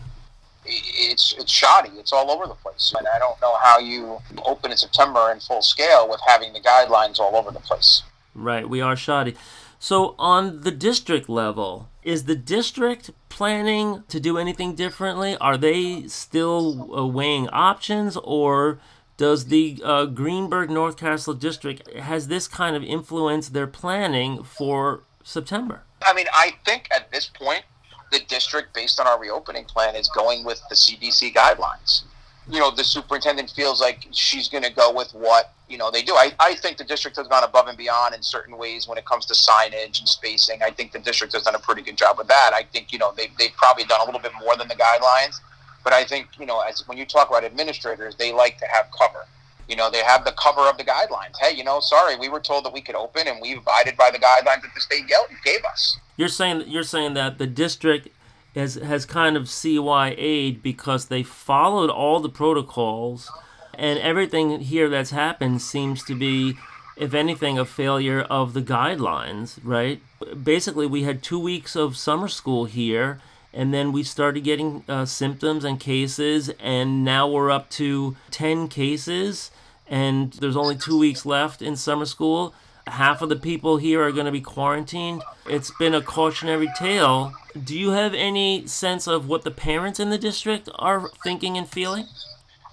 It's 0.66 1.34
it's 1.38 1.52
shoddy. 1.52 1.90
It's 1.98 2.14
all 2.14 2.30
over 2.30 2.46
the 2.46 2.54
place, 2.56 2.94
and 2.98 3.08
I 3.08 3.18
don't 3.18 3.40
know 3.42 3.56
how 3.64 3.80
you 3.80 4.20
open 4.46 4.72
in 4.72 4.78
September 4.78 5.32
in 5.32 5.40
full 5.40 5.62
scale 5.62 6.08
with 6.08 6.22
having 6.28 6.54
the 6.54 6.60
guidelines 6.60 7.20
all 7.20 7.36
over 7.36 7.52
the 7.52 7.60
place. 7.60 8.04
Right, 8.36 8.70
we 8.70 8.82
are 8.82 8.96
shoddy. 8.96 9.36
So 9.80 10.14
on 10.20 10.62
the 10.62 10.72
district 10.72 11.30
level, 11.30 11.90
is 12.04 12.26
the 12.26 12.36
district 12.36 13.12
planning 13.30 14.04
to 14.10 14.20
do 14.20 14.38
anything 14.38 14.76
differently? 14.76 15.38
Are 15.38 15.58
they 15.58 16.06
still 16.08 16.94
uh, 16.94 17.08
weighing 17.08 17.48
options, 17.50 18.18
or 18.18 18.80
does 19.16 19.46
the 19.46 19.82
uh, 19.84 20.06
Greenburgh 20.06 20.70
North 20.70 20.98
Castle 20.98 21.34
district 21.34 21.90
has 21.96 22.28
this 22.28 22.48
kind 22.50 22.76
of 22.76 22.84
influence 22.84 23.50
their 23.50 23.68
planning 23.68 24.44
for 24.44 25.04
September? 25.24 25.84
I 26.06 26.14
mean, 26.14 26.28
I 26.34 26.56
think 26.66 26.90
at 26.92 27.10
this 27.12 27.28
point, 27.28 27.64
the 28.12 28.20
district, 28.28 28.74
based 28.74 29.00
on 29.00 29.08
our 29.08 29.20
reopening 29.20 29.64
plan, 29.64 29.96
is 29.96 30.10
going 30.10 30.44
with 30.44 30.62
the 30.70 30.76
CDC 30.76 31.34
guidelines. 31.34 32.04
You 32.50 32.60
know, 32.60 32.72
the 32.72 32.84
superintendent 32.84 33.52
feels 33.52 33.80
like 33.80 34.08
she's 34.12 34.50
going 34.50 34.64
to 34.64 34.72
go 34.72 34.92
with 34.92 35.12
what 35.12 35.54
you 35.68 35.78
know 35.78 35.92
they 35.92 36.02
do. 36.02 36.14
I, 36.14 36.32
I 36.40 36.56
think 36.56 36.78
the 36.78 36.84
district 36.84 37.18
has 37.18 37.28
gone 37.28 37.44
above 37.44 37.68
and 37.68 37.78
beyond 37.78 38.16
in 38.16 38.24
certain 38.24 38.58
ways 38.58 38.88
when 38.88 38.98
it 38.98 39.06
comes 39.06 39.26
to 39.28 39.36
signage 39.36 40.00
and 40.00 40.10
spacing. 40.10 40.64
I 40.64 40.72
think 40.72 40.92
the 40.92 41.00
district 41.00 41.34
has 41.34 41.44
done 41.44 41.56
a 41.56 41.60
pretty 41.60 41.84
good 41.84 41.98
job 41.98 42.18
with 42.18 42.28
that. 42.28 42.52
I 42.54 42.64
think 42.64 42.92
you 42.92 43.00
know 43.00 43.14
they 43.16 43.28
they've 43.38 43.54
probably 43.56 43.84
done 43.84 44.02
a 44.02 44.06
little 44.06 44.22
bit 44.22 44.32
more 44.42 44.56
than 44.58 44.68
the 44.68 44.76
guidelines 44.76 45.40
but 45.84 45.94
I 45.94 46.04
think 46.04 46.28
you 46.40 46.46
know, 46.46 46.60
as 46.62 46.88
when 46.88 46.98
you 46.98 47.06
talk 47.06 47.30
about 47.30 47.44
administrators, 47.44 48.16
they 48.16 48.32
like 48.32 48.58
to 48.60 48.66
have 48.72 48.88
cover. 48.98 49.26
You 49.68 49.76
know, 49.76 49.90
they 49.92 50.04
have 50.04 50.26
the 50.26 50.32
cover 50.32 50.62
of 50.62 50.78
the 50.78 50.84
guidelines. 50.84 51.38
Hey, 51.40 51.56
you 51.56 51.64
know, 51.64 51.80
sorry, 51.80 52.16
we 52.16 52.28
were 52.28 52.40
told 52.40 52.66
that 52.66 52.74
we 52.74 52.82
could 52.82 52.96
open, 52.96 53.28
and 53.28 53.40
we 53.42 53.54
abided 53.54 53.96
by 53.98 54.10
the 54.12 54.18
guidelines 54.18 54.62
that 54.64 54.74
the 54.74 54.82
state 54.82 55.08
gave 55.08 55.64
us. 55.66 55.98
You're 56.18 56.28
saying 56.28 56.64
you're 56.68 56.84
saying 56.84 57.14
that 57.14 57.38
the 57.38 57.48
district 57.48 58.10
has 58.56 58.76
has 58.76 59.06
kind 59.06 59.38
of 59.38 59.44
CYA'd 59.44 60.62
because 60.62 61.06
they 61.06 61.24
followed 61.24 61.90
all 61.90 62.20
the 62.20 62.30
protocols, 62.30 63.32
and 63.74 64.00
everything 64.00 64.60
here 64.62 64.90
that's 64.90 65.12
happened 65.12 65.62
seems 65.62 66.04
to 66.06 66.16
be 66.16 66.56
if 66.98 67.14
anything, 67.14 67.58
a 67.58 67.64
failure 67.64 68.22
of 68.24 68.54
the 68.54 68.62
guidelines, 68.62 69.58
right? 69.64 70.02
Basically, 70.44 70.86
we 70.86 71.04
had 71.04 71.24
two 71.24 71.40
weeks 71.40 71.74
of 71.74 71.96
summer 71.96 72.28
school 72.28 72.66
here, 72.66 73.22
and 73.54 73.74
then 73.74 73.92
we 73.92 74.04
started 74.04 74.44
getting 74.44 74.84
uh, 74.88 75.06
symptoms 75.06 75.64
and 75.64 75.80
cases 75.80 76.50
and 76.60 77.04
now 77.04 77.28
we're 77.28 77.50
up 77.50 77.70
to 77.70 78.16
10 78.32 78.68
cases 78.68 79.52
and 79.88 80.34
there's 80.34 80.56
only 80.56 80.76
two 80.76 80.98
weeks 80.98 81.26
left 81.26 81.62
in 81.62 81.76
summer 81.76 82.06
school 82.06 82.54
half 82.92 83.22
of 83.22 83.30
the 83.30 83.36
people 83.36 83.78
here 83.78 84.02
are 84.04 84.12
going 84.12 84.26
to 84.26 84.32
be 84.32 84.42
quarantined 84.42 85.24
it's 85.48 85.72
been 85.78 85.94
a 85.94 86.02
cautionary 86.02 86.70
tale 86.78 87.34
do 87.64 87.78
you 87.78 87.92
have 87.92 88.14
any 88.14 88.66
sense 88.68 89.08
of 89.08 89.28
what 89.28 89.44
the 89.44 89.52
parents 89.52 90.00
in 90.00 90.10
the 90.10 90.18
district 90.18 90.70
are 90.76 91.10
thinking 91.24 91.58
and 91.58 91.68
feeling 91.68 92.06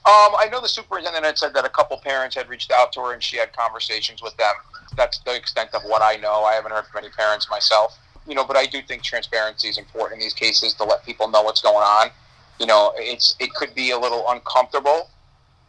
um, 0.06 0.36
I 0.38 0.48
know 0.52 0.60
the 0.60 0.68
superintendent 0.68 1.24
had 1.24 1.36
said 1.36 1.52
that 1.54 1.64
a 1.64 1.68
couple 1.68 1.96
parents 1.96 2.36
had 2.36 2.48
reached 2.48 2.70
out 2.70 2.92
to 2.92 3.00
her 3.00 3.12
and 3.12 3.20
she 3.20 3.38
had 3.38 3.52
conversations 3.52 4.22
with 4.22 4.36
them. 4.36 4.54
That's 4.96 5.18
the 5.18 5.34
extent 5.34 5.74
of 5.74 5.82
what 5.82 6.00
I 6.00 6.14
know. 6.14 6.44
I 6.44 6.54
haven't 6.54 6.70
heard 6.70 6.86
from 6.86 7.02
any 7.02 7.12
parents 7.12 7.50
myself 7.50 7.98
you 8.26 8.34
know, 8.34 8.44
but 8.44 8.56
I 8.56 8.66
do 8.66 8.82
think 8.82 9.02
transparency 9.02 9.68
is 9.68 9.78
important 9.78 10.20
in 10.20 10.26
these 10.26 10.34
cases 10.34 10.74
to 10.74 10.84
let 10.84 11.04
people 11.04 11.28
know 11.28 11.42
what's 11.42 11.60
going 11.60 11.76
on. 11.76 12.10
You 12.58 12.66
know, 12.66 12.92
it's 12.96 13.36
it 13.38 13.52
could 13.54 13.74
be 13.74 13.90
a 13.90 13.98
little 13.98 14.24
uncomfortable, 14.28 15.10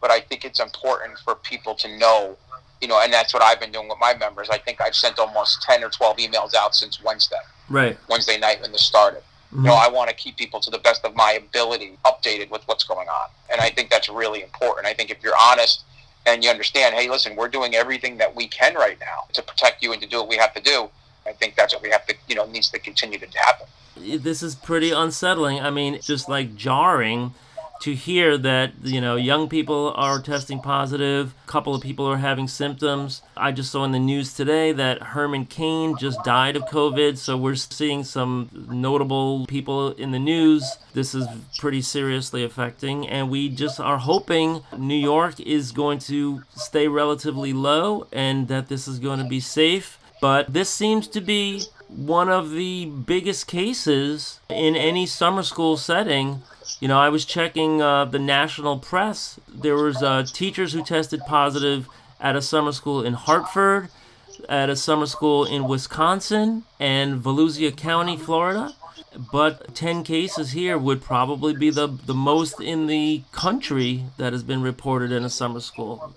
but 0.00 0.10
I 0.10 0.20
think 0.20 0.44
it's 0.44 0.60
important 0.60 1.18
for 1.24 1.34
people 1.36 1.74
to 1.76 1.98
know. 1.98 2.36
You 2.80 2.88
know, 2.88 3.00
and 3.02 3.12
that's 3.12 3.34
what 3.34 3.42
I've 3.42 3.60
been 3.60 3.72
doing 3.72 3.88
with 3.88 3.98
my 4.00 4.14
members. 4.14 4.48
I 4.50 4.58
think 4.58 4.80
I've 4.80 4.94
sent 4.94 5.18
almost 5.18 5.62
ten 5.62 5.82
or 5.82 5.90
twelve 5.90 6.16
emails 6.18 6.54
out 6.54 6.74
since 6.74 7.02
Wednesday. 7.02 7.36
Right. 7.68 7.98
Wednesday 8.08 8.38
night 8.38 8.60
when 8.60 8.72
this 8.72 8.82
started. 8.82 9.22
Mm-hmm. 9.52 9.64
You 9.64 9.70
know, 9.70 9.74
I 9.74 9.88
want 9.88 10.10
to 10.10 10.16
keep 10.16 10.36
people 10.36 10.60
to 10.60 10.70
the 10.70 10.78
best 10.78 11.04
of 11.04 11.16
my 11.16 11.32
ability 11.32 11.98
updated 12.04 12.50
with 12.50 12.62
what's 12.66 12.84
going 12.84 13.08
on, 13.08 13.28
and 13.50 13.60
I 13.60 13.70
think 13.70 13.90
that's 13.90 14.08
really 14.08 14.42
important. 14.42 14.86
I 14.86 14.94
think 14.94 15.10
if 15.10 15.22
you're 15.22 15.36
honest 15.40 15.84
and 16.26 16.44
you 16.44 16.50
understand, 16.50 16.94
hey, 16.94 17.08
listen, 17.08 17.36
we're 17.36 17.48
doing 17.48 17.74
everything 17.74 18.18
that 18.18 18.34
we 18.34 18.46
can 18.48 18.74
right 18.74 18.98
now 19.00 19.24
to 19.32 19.42
protect 19.42 19.82
you 19.82 19.92
and 19.92 20.02
to 20.02 20.08
do 20.08 20.18
what 20.18 20.28
we 20.28 20.36
have 20.36 20.52
to 20.54 20.60
do 20.60 20.90
I 21.28 21.32
think 21.32 21.54
that's 21.56 21.74
what 21.74 21.82
we 21.82 21.90
have 21.90 22.06
to, 22.06 22.14
you 22.26 22.34
know, 22.34 22.46
needs 22.46 22.70
to 22.70 22.78
continue 22.78 23.18
to 23.18 23.26
happen. 23.38 23.66
This 23.96 24.42
is 24.42 24.54
pretty 24.54 24.90
unsettling. 24.90 25.60
I 25.60 25.70
mean, 25.70 26.00
just 26.00 26.28
like 26.28 26.56
jarring 26.56 27.34
to 27.80 27.94
hear 27.94 28.36
that 28.38 28.72
you 28.82 29.00
know 29.00 29.16
young 29.16 29.48
people 29.48 29.92
are 29.96 30.20
testing 30.20 30.60
positive 30.60 31.34
a 31.44 31.50
couple 31.50 31.74
of 31.74 31.82
people 31.82 32.06
are 32.06 32.18
having 32.18 32.48
symptoms 32.48 33.22
i 33.36 33.52
just 33.52 33.70
saw 33.70 33.84
in 33.84 33.92
the 33.92 33.98
news 33.98 34.32
today 34.34 34.72
that 34.72 35.02
herman 35.02 35.44
cain 35.46 35.96
just 35.98 36.22
died 36.24 36.56
of 36.56 36.62
covid 36.64 37.16
so 37.16 37.36
we're 37.36 37.54
seeing 37.54 38.04
some 38.04 38.48
notable 38.70 39.46
people 39.46 39.92
in 39.92 40.10
the 40.10 40.18
news 40.18 40.78
this 40.94 41.14
is 41.14 41.26
pretty 41.58 41.82
seriously 41.82 42.44
affecting 42.44 43.06
and 43.08 43.30
we 43.30 43.48
just 43.48 43.78
are 43.80 43.98
hoping 43.98 44.62
new 44.76 44.94
york 44.94 45.38
is 45.40 45.72
going 45.72 45.98
to 45.98 46.42
stay 46.54 46.88
relatively 46.88 47.52
low 47.52 48.06
and 48.12 48.48
that 48.48 48.68
this 48.68 48.88
is 48.88 48.98
going 48.98 49.18
to 49.18 49.28
be 49.28 49.40
safe 49.40 49.98
but 50.20 50.52
this 50.52 50.68
seems 50.68 51.06
to 51.08 51.20
be 51.20 51.62
one 51.88 52.28
of 52.28 52.50
the 52.50 52.86
biggest 52.86 53.46
cases 53.46 54.40
in 54.48 54.76
any 54.76 55.06
summer 55.06 55.42
school 55.42 55.76
setting. 55.76 56.42
You 56.80 56.88
know, 56.88 56.98
I 56.98 57.08
was 57.08 57.24
checking 57.24 57.82
uh, 57.82 58.04
the 58.04 58.18
national 58.18 58.78
press. 58.78 59.38
There 59.48 59.76
was 59.76 60.02
uh, 60.02 60.24
teachers 60.32 60.72
who 60.72 60.84
tested 60.84 61.20
positive 61.26 61.88
at 62.20 62.36
a 62.36 62.42
summer 62.42 62.72
school 62.72 63.04
in 63.04 63.14
Hartford, 63.14 63.88
at 64.48 64.70
a 64.70 64.76
summer 64.76 65.06
school 65.06 65.44
in 65.44 65.66
Wisconsin, 65.66 66.64
and 66.78 67.20
Volusia 67.22 67.76
County, 67.76 68.16
Florida. 68.16 68.74
But 69.32 69.74
10 69.74 70.04
cases 70.04 70.52
here 70.52 70.78
would 70.78 71.02
probably 71.02 71.54
be 71.54 71.70
the, 71.70 71.88
the 71.88 72.14
most 72.14 72.60
in 72.60 72.86
the 72.86 73.22
country 73.32 74.04
that 74.16 74.32
has 74.32 74.42
been 74.42 74.62
reported 74.62 75.10
in 75.10 75.24
a 75.24 75.30
summer 75.30 75.60
school 75.60 76.14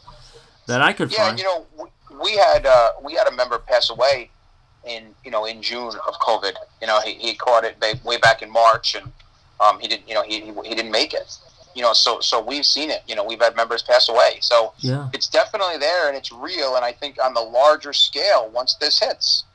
that 0.68 0.82
I 0.82 0.94
could 0.94 1.12
yeah, 1.12 1.28
find. 1.28 1.40
Yeah, 1.40 1.46
you 1.46 1.66
know, 1.78 1.90
we 2.24 2.38
had 2.38 2.66
uh, 2.66 2.92
we 3.04 3.14
had 3.14 3.28
a 3.28 3.32
member 3.36 3.58
pass 3.58 3.90
away 3.90 4.30
in 4.86 5.16
you 5.24 5.32
know 5.32 5.46
in 5.46 5.62
June 5.62 5.94
of 6.08 6.14
COVID. 6.20 6.54
You 6.82 6.88
know, 6.88 7.00
he, 7.02 7.14
he 7.14 7.36
caught 7.36 7.64
it 7.64 7.78
way 8.04 8.18
back 8.18 8.42
in 8.42 8.52
March, 8.52 8.96
and 8.96 9.12
um, 9.62 9.80
he 9.80 9.88
didn't 9.88 10.08
you 10.08 10.16
know 10.16 10.24
he, 10.24 10.42
he, 10.42 10.54
he 10.66 10.76
didn't 10.76 10.92
make 10.92 11.14
it. 11.14 11.38
You 11.74 11.82
know, 11.82 11.94
so 11.94 12.20
so 12.20 12.44
we've 12.44 12.66
seen 12.66 12.90
it. 12.90 13.02
You 13.08 13.16
know, 13.16 13.24
we've 13.24 13.40
had 13.40 13.56
members 13.56 13.82
pass 13.82 14.10
away. 14.10 14.40
So 14.42 14.74
yeah. 14.80 15.10
it's 15.14 15.28
definitely 15.28 15.78
there 15.78 16.10
and 16.10 16.18
it's 16.18 16.32
real. 16.32 16.76
And 16.76 16.84
I 16.84 16.92
think 16.92 17.16
on 17.24 17.34
the 17.34 17.42
larger 17.42 17.94
scale, 17.94 18.50
once 18.54 18.76
this 18.76 19.00
hits, 19.00 19.46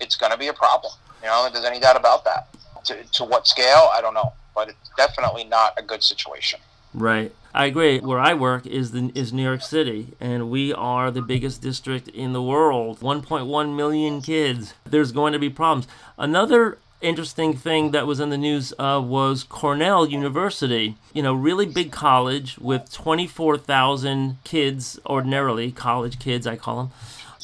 it's 0.00 0.16
going 0.16 0.32
to 0.32 0.38
be 0.38 0.48
a 0.48 0.54
problem. 0.54 0.92
You 1.20 1.28
know, 1.28 1.48
there's 1.52 1.66
any 1.66 1.80
doubt 1.80 1.96
about 1.96 2.24
that. 2.24 2.48
To, 2.84 3.02
to 3.02 3.24
what 3.24 3.46
scale, 3.46 3.90
I 3.92 4.00
don't 4.00 4.14
know, 4.14 4.32
but 4.54 4.68
it's 4.68 4.90
definitely 4.96 5.44
not 5.44 5.74
a 5.76 5.82
good 5.82 6.02
situation. 6.02 6.60
Right. 6.94 7.34
I 7.52 7.66
agree. 7.66 8.00
Where 8.00 8.18
I 8.18 8.34
work 8.34 8.66
is 8.66 8.92
the, 8.92 9.10
is 9.14 9.32
New 9.32 9.42
York 9.42 9.62
City, 9.62 10.14
and 10.20 10.50
we 10.50 10.72
are 10.72 11.10
the 11.10 11.22
biggest 11.22 11.62
district 11.62 12.08
in 12.08 12.32
the 12.32 12.42
world. 12.42 13.00
1.1 13.00 13.74
million 13.76 14.20
kids. 14.22 14.74
There's 14.84 15.10
going 15.10 15.32
to 15.32 15.38
be 15.38 15.50
problems. 15.50 15.88
Another 16.18 16.78
interesting 17.00 17.54
thing 17.54 17.90
that 17.90 18.06
was 18.06 18.20
in 18.20 18.30
the 18.30 18.38
news 18.38 18.72
uh, 18.78 19.00
was 19.04 19.44
Cornell 19.44 20.06
University. 20.06 20.96
You 21.12 21.22
know, 21.22 21.34
really 21.34 21.66
big 21.66 21.92
college 21.92 22.58
with 22.58 22.92
24,000 22.92 24.38
kids, 24.44 24.98
ordinarily 25.06 25.72
college 25.72 26.18
kids, 26.18 26.46
I 26.46 26.56
call 26.56 26.76
them. 26.76 26.90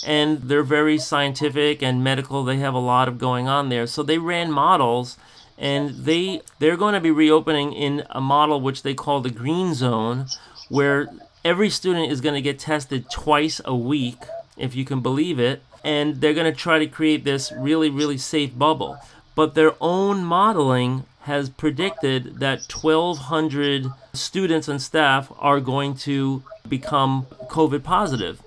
And 0.06 0.42
they're 0.42 0.62
very 0.62 0.98
scientific 0.98 1.82
and 1.82 2.02
medical. 2.02 2.44
They 2.44 2.58
have 2.58 2.74
a 2.74 2.78
lot 2.78 3.08
of 3.08 3.18
going 3.18 3.48
on 3.48 3.68
there. 3.68 3.86
So 3.86 4.02
they 4.02 4.18
ran 4.18 4.50
models 4.50 5.16
and 5.58 5.90
they 5.90 6.40
they're 6.58 6.76
going 6.76 6.94
to 6.94 7.00
be 7.00 7.10
reopening 7.10 7.72
in 7.72 8.04
a 8.10 8.20
model 8.20 8.60
which 8.60 8.82
they 8.82 8.94
call 8.94 9.20
the 9.20 9.30
green 9.30 9.74
zone 9.74 10.26
where 10.68 11.08
every 11.44 11.70
student 11.70 12.10
is 12.10 12.20
going 12.20 12.34
to 12.34 12.40
get 12.40 12.58
tested 12.58 13.08
twice 13.10 13.60
a 13.64 13.76
week 13.76 14.18
if 14.56 14.74
you 14.74 14.84
can 14.84 15.00
believe 15.00 15.38
it 15.38 15.62
and 15.84 16.20
they're 16.20 16.34
going 16.34 16.52
to 16.52 16.58
try 16.58 16.78
to 16.78 16.86
create 16.86 17.24
this 17.24 17.52
really, 17.52 17.90
really 17.90 18.18
safe 18.18 18.56
bubble. 18.56 18.98
But 19.34 19.54
their 19.54 19.72
own 19.80 20.24
modeling 20.24 21.04
has 21.22 21.48
predicted 21.48 22.40
that 22.40 22.70
1,200 22.72 23.86
students 24.12 24.68
and 24.68 24.82
staff 24.82 25.32
are 25.38 25.60
going 25.60 25.94
to 25.94 26.42
become 26.68 27.26
COVID 27.48 27.82
positive. 27.82 28.42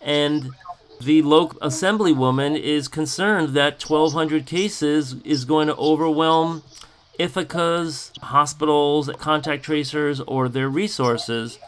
And 0.00 0.50
the 1.00 1.22
local 1.22 1.58
assemblywoman 1.60 2.58
is 2.58 2.88
concerned 2.88 3.50
that 3.50 3.82
1,200 3.82 4.46
cases 4.46 5.16
is 5.24 5.44
going 5.44 5.66
to 5.66 5.76
overwhelm 5.76 6.62
Ithaca's 7.18 8.10
hospitals, 8.22 9.10
contact 9.18 9.64
tracers, 9.64 10.20
or 10.20 10.48
their 10.48 10.68
resources, 10.68 11.58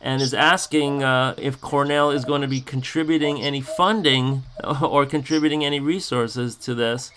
and 0.00 0.20
is 0.20 0.34
asking 0.34 1.02
uh, 1.02 1.34
if 1.38 1.60
Cornell 1.60 2.10
is 2.10 2.24
going 2.24 2.42
to 2.42 2.48
be 2.48 2.60
contributing 2.60 3.40
any 3.40 3.60
funding 3.60 4.42
or 4.82 5.06
contributing 5.06 5.64
any 5.64 5.80
resources 5.80 6.56
to 6.56 6.74
this. 6.74 7.10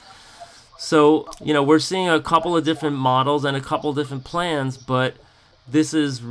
So, 0.82 1.28
you 1.42 1.54
know, 1.54 1.62
we're 1.62 1.80
seeing 1.80 2.08
a 2.08 2.22
couple 2.22 2.56
of 2.56 2.63
different 2.63 2.96
models 2.96 3.44
and 3.44 3.58
a 3.58 3.60
couple 3.60 3.89
of 3.89 3.98
different 3.98 4.24
plans, 4.24 4.78
but 4.78 5.15
this 5.68 5.94
is 5.94 6.22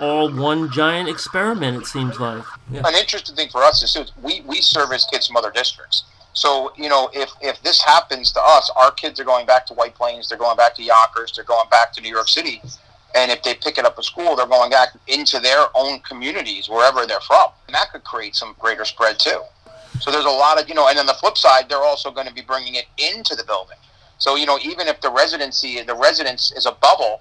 all 0.00 0.34
one 0.34 0.68
giant 0.72 1.08
experiment, 1.08 1.80
it 1.80 1.86
seems 1.86 2.18
like. 2.18 2.42
Yeah. 2.72 2.82
An 2.84 2.94
interesting 2.96 3.36
thing 3.36 3.50
for 3.50 3.62
us 3.62 3.84
is 3.84 3.92
too, 3.92 4.04
we, 4.20 4.40
we 4.40 4.60
service 4.60 5.06
kids 5.10 5.28
from 5.28 5.36
other 5.36 5.52
districts. 5.52 6.02
So, 6.32 6.72
you 6.76 6.88
know, 6.88 7.08
if, 7.12 7.30
if 7.40 7.62
this 7.62 7.80
happens 7.84 8.32
to 8.32 8.40
us, 8.42 8.68
our 8.74 8.90
kids 8.90 9.20
are 9.20 9.24
going 9.24 9.46
back 9.46 9.64
to 9.66 9.74
White 9.74 9.94
Plains, 9.94 10.28
they're 10.28 10.38
going 10.38 10.56
back 10.56 10.74
to 10.74 10.82
Yonkers, 10.82 11.32
they're 11.36 11.44
going 11.44 11.68
back 11.70 11.92
to 11.92 12.00
New 12.00 12.10
York 12.10 12.28
City. 12.28 12.60
And 13.14 13.30
if 13.30 13.44
they 13.44 13.54
pick 13.54 13.78
it 13.78 13.84
up 13.84 13.96
at 13.96 14.04
school, 14.04 14.34
they're 14.34 14.48
going 14.48 14.70
back 14.70 14.88
into 15.06 15.38
their 15.38 15.66
own 15.76 16.00
communities, 16.00 16.68
wherever 16.68 17.06
they're 17.06 17.20
from. 17.20 17.50
And 17.68 17.74
that 17.76 17.92
could 17.92 18.02
create 18.02 18.34
some 18.34 18.56
greater 18.58 18.84
spread, 18.84 19.20
too. 19.20 19.40
So 20.00 20.10
there's 20.10 20.24
a 20.24 20.30
lot 20.30 20.60
of, 20.60 20.68
you 20.68 20.74
know, 20.74 20.88
and 20.88 20.98
on 20.98 21.06
the 21.06 21.14
flip 21.14 21.36
side, 21.38 21.68
they're 21.68 21.78
also 21.78 22.10
going 22.10 22.26
to 22.26 22.34
be 22.34 22.42
bringing 22.42 22.74
it 22.74 22.86
into 22.98 23.34
the 23.34 23.44
building. 23.44 23.76
So, 24.18 24.36
you 24.36 24.46
know, 24.46 24.58
even 24.62 24.88
if 24.88 25.00
the 25.00 25.10
residency, 25.10 25.80
the 25.82 25.94
residence 25.94 26.52
is 26.52 26.66
a 26.66 26.72
bubble, 26.72 27.20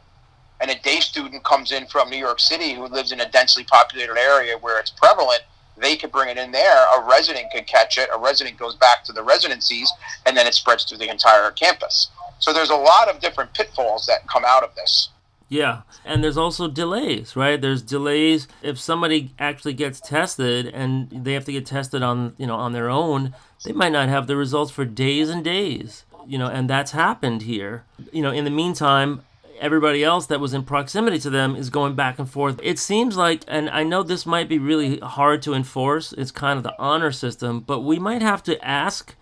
and 0.61 0.71
a 0.71 0.79
day 0.79 0.99
student 0.99 1.43
comes 1.43 1.71
in 1.71 1.87
from 1.87 2.09
New 2.09 2.17
York 2.17 2.39
City 2.39 2.73
who 2.73 2.87
lives 2.87 3.11
in 3.11 3.19
a 3.19 3.29
densely 3.29 3.63
populated 3.63 4.17
area 4.17 4.57
where 4.57 4.79
it's 4.79 4.91
prevalent, 4.91 5.41
they 5.77 5.97
could 5.97 6.11
bring 6.11 6.29
it 6.29 6.37
in 6.37 6.51
there. 6.51 6.85
A 6.95 7.05
resident 7.09 7.47
could 7.51 7.67
catch 7.67 7.97
it. 7.97 8.09
A 8.13 8.19
resident 8.19 8.57
goes 8.57 8.75
back 8.75 9.03
to 9.05 9.11
the 9.11 9.23
residencies, 9.23 9.91
and 10.25 10.37
then 10.37 10.47
it 10.47 10.53
spreads 10.53 10.85
through 10.85 10.99
the 10.99 11.09
entire 11.09 11.51
campus. 11.51 12.09
So 12.39 12.53
there's 12.53 12.69
a 12.69 12.75
lot 12.75 13.09
of 13.09 13.19
different 13.19 13.53
pitfalls 13.53 14.05
that 14.05 14.27
come 14.27 14.43
out 14.45 14.63
of 14.63 14.75
this. 14.75 15.09
Yeah, 15.53 15.83
and 16.03 16.23
there's 16.23 16.35
also 16.35 16.67
delays, 16.67 17.35
right? 17.35 17.61
There's 17.61 17.83
delays 17.83 18.47
if 18.63 18.79
somebody 18.79 19.35
actually 19.37 19.75
gets 19.75 20.01
tested 20.01 20.65
and 20.65 21.07
they 21.11 21.33
have 21.33 21.45
to 21.45 21.51
get 21.51 21.67
tested 21.67 22.01
on, 22.01 22.33
you 22.39 22.47
know, 22.47 22.55
on 22.55 22.73
their 22.73 22.89
own, 22.89 23.35
they 23.63 23.71
might 23.71 23.91
not 23.91 24.09
have 24.09 24.25
the 24.25 24.35
results 24.35 24.71
for 24.71 24.83
days 24.83 25.29
and 25.29 25.43
days. 25.43 26.05
You 26.25 26.39
know, 26.39 26.47
and 26.47 26.67
that's 26.67 26.93
happened 26.93 27.43
here. 27.43 27.83
You 28.11 28.23
know, 28.23 28.31
in 28.31 28.45
the 28.45 28.49
meantime, 28.49 29.21
everybody 29.59 30.03
else 30.03 30.25
that 30.25 30.39
was 30.39 30.55
in 30.55 30.63
proximity 30.63 31.19
to 31.19 31.29
them 31.29 31.55
is 31.55 31.69
going 31.69 31.93
back 31.93 32.17
and 32.17 32.27
forth. 32.27 32.59
It 32.63 32.79
seems 32.79 33.15
like, 33.15 33.43
and 33.47 33.69
I 33.69 33.83
know 33.83 34.01
this 34.01 34.25
might 34.25 34.49
be 34.49 34.57
really 34.57 34.97
hard 35.01 35.43
to 35.43 35.53
enforce, 35.53 36.13
it's 36.13 36.31
kind 36.31 36.57
of 36.57 36.63
the 36.63 36.73
honor 36.79 37.11
system, 37.11 37.59
but 37.59 37.81
we 37.81 37.99
might 37.99 38.23
have 38.23 38.41
to 38.43 38.59
ask 38.65 39.13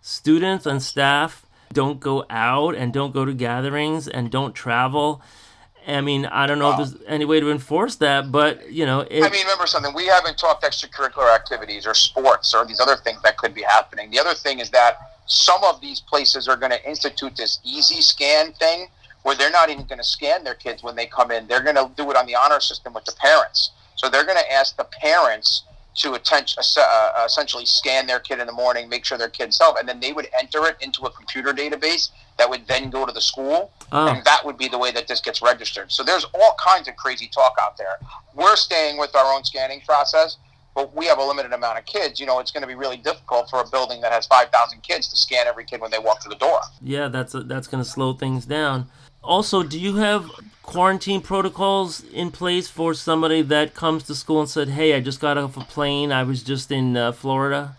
students 0.00 0.66
and 0.66 0.80
staff 0.80 1.44
don't 1.72 2.00
go 2.00 2.24
out 2.30 2.74
and 2.74 2.92
don't 2.92 3.14
go 3.14 3.24
to 3.24 3.32
gatherings 3.32 4.08
and 4.08 4.30
don't 4.30 4.54
travel. 4.54 5.22
I 5.86 6.00
mean, 6.00 6.26
I 6.26 6.46
don't 6.46 6.58
know 6.58 6.70
if 6.70 6.76
there's 6.76 6.96
any 7.06 7.24
way 7.24 7.40
to 7.40 7.50
enforce 7.50 7.96
that, 7.96 8.30
but 8.30 8.70
you 8.70 8.86
know. 8.86 9.00
It, 9.00 9.22
I 9.22 9.30
mean, 9.30 9.42
remember 9.42 9.66
something. 9.66 9.94
We 9.94 10.06
haven't 10.06 10.38
talked 10.38 10.62
extracurricular 10.62 11.34
activities 11.34 11.86
or 11.86 11.94
sports 11.94 12.54
or 12.54 12.64
these 12.66 12.80
other 12.80 12.96
things 12.96 13.22
that 13.22 13.36
could 13.36 13.54
be 13.54 13.62
happening. 13.62 14.10
The 14.10 14.18
other 14.18 14.34
thing 14.34 14.60
is 14.60 14.70
that 14.70 14.98
some 15.26 15.62
of 15.64 15.80
these 15.80 16.00
places 16.00 16.48
are 16.48 16.56
going 16.56 16.72
to 16.72 16.88
institute 16.88 17.36
this 17.36 17.60
easy 17.64 18.02
scan 18.02 18.52
thing, 18.52 18.88
where 19.22 19.34
they're 19.36 19.50
not 19.50 19.70
even 19.70 19.86
going 19.86 19.98
to 19.98 20.04
scan 20.04 20.44
their 20.44 20.54
kids 20.54 20.82
when 20.82 20.96
they 20.96 21.06
come 21.06 21.30
in. 21.30 21.46
They're 21.46 21.62
going 21.62 21.76
to 21.76 21.90
do 21.96 22.10
it 22.10 22.16
on 22.16 22.26
the 22.26 22.34
honor 22.34 22.60
system 22.60 22.92
with 22.92 23.04
the 23.04 23.12
parents. 23.12 23.70
So 23.96 24.08
they're 24.08 24.24
going 24.24 24.38
to 24.38 24.52
ask 24.52 24.76
the 24.76 24.84
parents 24.84 25.62
to 25.96 26.14
attend, 26.14 26.54
uh, 26.56 26.80
uh, 26.80 27.24
essentially 27.26 27.66
scan 27.66 28.06
their 28.06 28.20
kid 28.20 28.38
in 28.38 28.46
the 28.46 28.52
morning, 28.52 28.88
make 28.88 29.04
sure 29.04 29.18
their 29.18 29.28
kid's 29.28 29.58
healthy, 29.58 29.80
and 29.80 29.88
then 29.88 30.00
they 30.00 30.12
would 30.12 30.28
enter 30.38 30.66
it 30.66 30.76
into 30.80 31.02
a 31.02 31.10
computer 31.10 31.52
database 31.52 32.10
that 32.38 32.48
would 32.48 32.66
then 32.68 32.90
go 32.90 33.04
to 33.04 33.12
the 33.12 33.20
school, 33.20 33.72
oh. 33.92 34.08
and 34.08 34.24
that 34.24 34.44
would 34.44 34.56
be 34.56 34.68
the 34.68 34.78
way 34.78 34.90
that 34.92 35.08
this 35.08 35.20
gets 35.20 35.42
registered. 35.42 35.90
So 35.90 36.02
there's 36.02 36.24
all 36.34 36.54
kinds 36.64 36.88
of 36.88 36.96
crazy 36.96 37.28
talk 37.28 37.54
out 37.60 37.76
there. 37.76 37.98
We're 38.34 38.56
staying 38.56 38.98
with 38.98 39.14
our 39.16 39.34
own 39.34 39.44
scanning 39.44 39.80
process, 39.80 40.36
but 40.74 40.94
we 40.94 41.06
have 41.06 41.18
a 41.18 41.24
limited 41.24 41.52
amount 41.52 41.78
of 41.78 41.84
kids. 41.86 42.20
You 42.20 42.26
know, 42.26 42.38
it's 42.38 42.50
going 42.50 42.62
to 42.62 42.68
be 42.68 42.74
really 42.74 42.96
difficult 42.96 43.50
for 43.50 43.60
a 43.60 43.68
building 43.68 44.00
that 44.02 44.12
has 44.12 44.26
5,000 44.26 44.82
kids 44.82 45.08
to 45.08 45.16
scan 45.16 45.46
every 45.46 45.64
kid 45.64 45.80
when 45.80 45.90
they 45.90 45.98
walk 45.98 46.22
through 46.22 46.30
the 46.30 46.38
door. 46.38 46.60
Yeah, 46.80 47.08
that's 47.08 47.34
a, 47.34 47.42
that's 47.42 47.66
going 47.66 47.82
to 47.82 47.88
slow 47.88 48.12
things 48.12 48.46
down. 48.46 48.86
Also, 49.22 49.62
do 49.62 49.78
you 49.78 49.96
have 49.96 50.30
quarantine 50.62 51.20
protocols 51.20 52.02
in 52.12 52.30
place 52.30 52.68
for 52.70 52.94
somebody 52.94 53.42
that 53.42 53.74
comes 53.74 54.04
to 54.04 54.14
school 54.14 54.40
and 54.40 54.48
said, 54.48 54.68
"Hey, 54.68 54.94
I 54.94 55.00
just 55.00 55.20
got 55.20 55.36
off 55.36 55.56
a 55.56 55.60
plane. 55.60 56.12
I 56.12 56.22
was 56.22 56.42
just 56.42 56.70
in 56.70 56.96
uh, 56.96 57.12
Florida." 57.12 57.76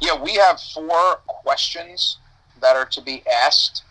Yeah, 0.00 0.20
we 0.20 0.34
have 0.34 0.60
four 0.60 1.16
questions 1.26 2.18
that 2.60 2.76
are 2.76 2.84
to 2.86 3.00
be 3.00 3.22
asked 3.26 3.84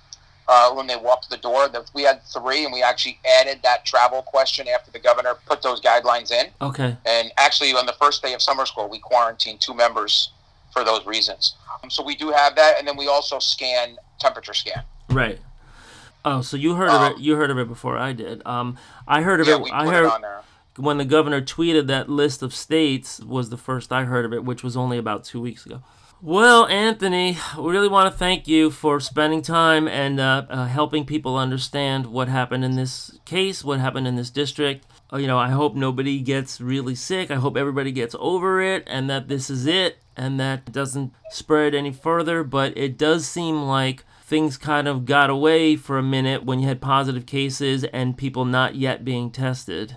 uh, 0.48 0.72
when 0.74 0.88
they 0.88 0.98
walk 0.98 1.28
the 1.30 1.38
door. 1.38 1.70
We 1.94 2.04
had 2.04 2.22
three, 2.24 2.66
and 2.66 2.74
we 2.74 2.84
actually 2.84 3.20
added 3.40 3.60
that 3.64 3.86
travel 3.86 4.22
question 4.22 4.68
after 4.68 4.92
the 4.92 5.00
governor 5.00 5.36
put 5.46 5.62
those 5.62 5.82
guidelines 5.82 6.32
in. 6.32 6.48
Okay. 6.62 6.96
And 7.06 7.32
actually, 7.38 7.72
on 7.72 7.86
the 7.86 7.94
first 7.94 8.22
day 8.22 8.34
of 8.34 8.42
summer 8.42 8.66
school, 8.66 8.90
we 8.90 9.00
quarantined 9.00 9.62
two 9.62 9.74
members 9.74 10.32
for 10.72 10.84
those 10.84 11.06
reasons. 11.06 11.56
Um, 11.82 11.90
so 11.90 12.04
we 12.04 12.16
do 12.16 12.32
have 12.32 12.56
that, 12.56 12.78
and 12.78 12.88
then 12.88 12.98
we 12.98 13.08
also 13.08 13.40
scan 13.40 13.98
temperature 14.20 14.54
scan. 14.54 14.84
Right. 15.10 15.40
Oh, 16.26 16.42
so 16.42 16.58
you 16.58 16.76
heard 16.76 16.90
um, 16.90 17.04
of 17.04 17.12
it? 17.12 17.24
You 17.24 17.36
heard 17.36 17.52
of 17.52 17.58
it 17.58 17.68
before 17.68 17.98
I 17.98 18.14
did. 18.14 18.42
Um, 18.46 18.78
I 19.08 19.22
heard 19.22 19.42
of 19.42 19.48
yeah, 19.48 19.62
it. 19.62 19.72
I 19.72 19.86
heard 19.88 20.06
it 20.06 20.82
when 20.82 20.98
the 20.98 21.06
governor 21.06 21.42
tweeted 21.42 21.88
that 21.88 22.10
list 22.10 22.42
of 22.42 22.54
states 22.54 23.20
was 23.20 23.50
the 23.50 23.58
first 23.58 23.92
I 23.92 24.06
heard 24.06 24.26
of 24.26 24.34
it, 24.34 24.44
which 24.44 24.64
was 24.64 24.76
only 24.76 24.98
about 24.98 25.24
two 25.24 25.42
weeks 25.42 25.66
ago. 25.66 25.84
Well, 26.22 26.68
Anthony, 26.68 27.38
we 27.58 27.72
really 27.72 27.90
want 27.90 28.12
to 28.12 28.18
thank 28.18 28.48
you 28.48 28.72
for 28.72 29.02
spending 29.02 29.42
time 29.42 29.90
and 29.90 30.22
uh, 30.22 30.46
uh, 30.50 30.68
helping 30.68 31.06
people 31.06 31.38
understand 31.38 32.06
what 32.06 32.30
happened 32.30 32.64
in 32.64 32.78
this 32.78 33.20
case, 33.26 33.62
what 33.62 33.82
happened 33.82 34.08
in 34.08 34.16
this 34.16 34.30
district. 34.30 34.86
Uh, 35.12 35.18
you 35.18 35.28
know, 35.28 35.38
I 35.38 35.50
hope 35.50 35.76
nobody 35.76 36.22
gets 36.22 36.62
really 36.62 36.96
sick. 36.96 37.30
I 37.30 37.36
hope 37.36 37.58
everybody 37.58 37.92
gets 37.92 38.16
over 38.20 38.62
it 38.62 38.86
and 38.88 39.10
that 39.10 39.28
this 39.28 39.50
is 39.50 39.66
it 39.66 39.98
and 40.16 40.40
that 40.40 40.72
doesn't 40.72 41.12
spread 41.30 41.76
any 41.76 41.92
further. 41.92 42.46
But 42.46 42.78
it 42.78 42.98
does 42.98 43.28
seem 43.28 43.64
like 43.64 44.06
things 44.34 44.58
kind 44.58 44.88
of 44.88 45.06
got 45.06 45.30
away 45.30 45.76
for 45.76 46.00
a 46.00 46.02
minute 46.02 46.44
when 46.44 46.60
you 46.60 46.68
had 46.68 46.82
positive 46.82 47.28
cases 47.28 47.84
and 47.94 48.18
people 48.18 48.46
not 48.46 48.74
yet 48.74 49.06
being 49.06 49.30
tested. 49.30 49.96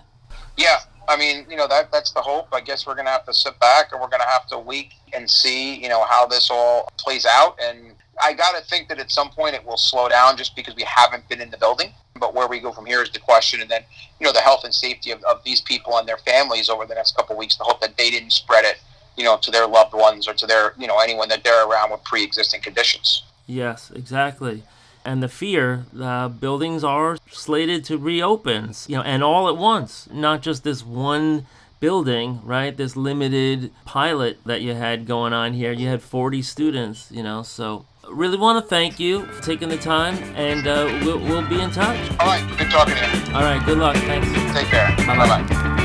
Yeah, 0.55 0.77
I 1.09 1.17
mean, 1.17 1.47
you 1.49 1.55
know, 1.55 1.67
that 1.67 1.91
that's 1.91 2.11
the 2.11 2.21
hope. 2.21 2.47
I 2.53 2.61
guess 2.61 2.85
we're 2.85 2.93
going 2.93 3.07
to 3.07 3.11
have 3.11 3.25
to 3.25 3.33
sit 3.33 3.59
back 3.59 3.91
and 3.91 3.99
we're 3.99 4.09
going 4.09 4.21
to 4.21 4.27
have 4.27 4.45
to 4.49 4.59
wait 4.59 4.93
and 5.11 5.27
see, 5.27 5.81
you 5.81 5.89
know, 5.89 6.03
how 6.03 6.27
this 6.27 6.51
all 6.51 6.87
plays 6.99 7.25
out. 7.25 7.57
And 7.59 7.95
I 8.23 8.33
got 8.33 8.55
to 8.55 8.63
think 8.69 8.89
that 8.89 8.99
at 8.99 9.09
some 9.09 9.31
point 9.31 9.55
it 9.55 9.65
will 9.65 9.75
slow 9.75 10.07
down 10.07 10.37
just 10.37 10.55
because 10.55 10.75
we 10.75 10.83
haven't 10.83 11.27
been 11.27 11.41
in 11.41 11.49
the 11.49 11.57
building. 11.57 11.91
But 12.19 12.35
where 12.35 12.47
we 12.47 12.59
go 12.59 12.71
from 12.71 12.85
here 12.85 13.01
is 13.01 13.09
the 13.09 13.17
question. 13.17 13.61
And 13.61 13.71
then, 13.71 13.81
you 14.19 14.25
know, 14.25 14.33
the 14.33 14.41
health 14.41 14.65
and 14.65 14.73
safety 14.73 15.09
of, 15.09 15.23
of 15.23 15.43
these 15.45 15.61
people 15.61 15.97
and 15.97 16.07
their 16.07 16.17
families 16.17 16.69
over 16.69 16.85
the 16.85 16.93
next 16.93 17.15
couple 17.15 17.33
of 17.33 17.39
weeks, 17.39 17.57
the 17.57 17.63
hope 17.63 17.81
that 17.81 17.97
they 17.97 18.11
didn't 18.11 18.33
spread 18.33 18.65
it, 18.65 18.75
you 19.15 19.23
know, 19.23 19.35
to 19.41 19.49
their 19.49 19.65
loved 19.65 19.95
ones 19.95 20.27
or 20.27 20.35
to 20.35 20.45
their, 20.45 20.75
you 20.77 20.85
know, 20.85 20.99
anyone 20.99 21.27
that 21.29 21.43
they're 21.43 21.67
around 21.67 21.89
with 21.89 22.03
pre 22.03 22.23
existing 22.23 22.61
conditions. 22.61 23.23
Yes, 23.47 23.91
exactly. 23.95 24.63
And 25.05 25.23
the 25.23 25.29
fear, 25.29 25.85
uh, 25.99 26.27
buildings 26.27 26.83
are 26.83 27.17
slated 27.31 27.85
to 27.85 27.97
reopen, 27.97 28.73
you 28.87 28.97
know, 28.97 29.03
and 29.03 29.23
all 29.23 29.47
at 29.47 29.55
once, 29.57 30.07
not 30.11 30.41
just 30.41 30.63
this 30.65 30.85
one 30.85 31.47
building, 31.79 32.41
right? 32.43 32.75
This 32.75 32.97
limited 32.97 33.71
pilot 33.85 34.39
that 34.45 34.61
you 34.61 34.73
had 34.73 35.05
going 35.05 35.31
on 35.31 35.53
here. 35.53 35.71
You 35.71 35.87
had 35.87 36.01
40 36.01 36.41
students, 36.41 37.09
you 37.09 37.23
know, 37.23 37.41
so 37.41 37.85
really 38.09 38.37
want 38.37 38.63
to 38.63 38.69
thank 38.69 38.99
you 38.99 39.25
for 39.25 39.43
taking 39.43 39.69
the 39.69 39.77
time, 39.77 40.15
and 40.35 40.67
uh, 40.67 40.99
we'll, 41.03 41.19
we'll 41.19 41.47
be 41.47 41.61
in 41.61 41.71
touch. 41.71 41.97
All 42.19 42.27
right, 42.27 42.57
good 42.57 42.69
talking 42.69 42.95
to 42.95 43.29
you. 43.29 43.35
All 43.35 43.41
right, 43.41 43.63
good 43.65 43.77
luck. 43.77 43.95
Thanks. 43.95 44.27
Take 44.53 44.67
care. 44.67 44.93
Bye 45.05 45.17
bye. 45.17 45.83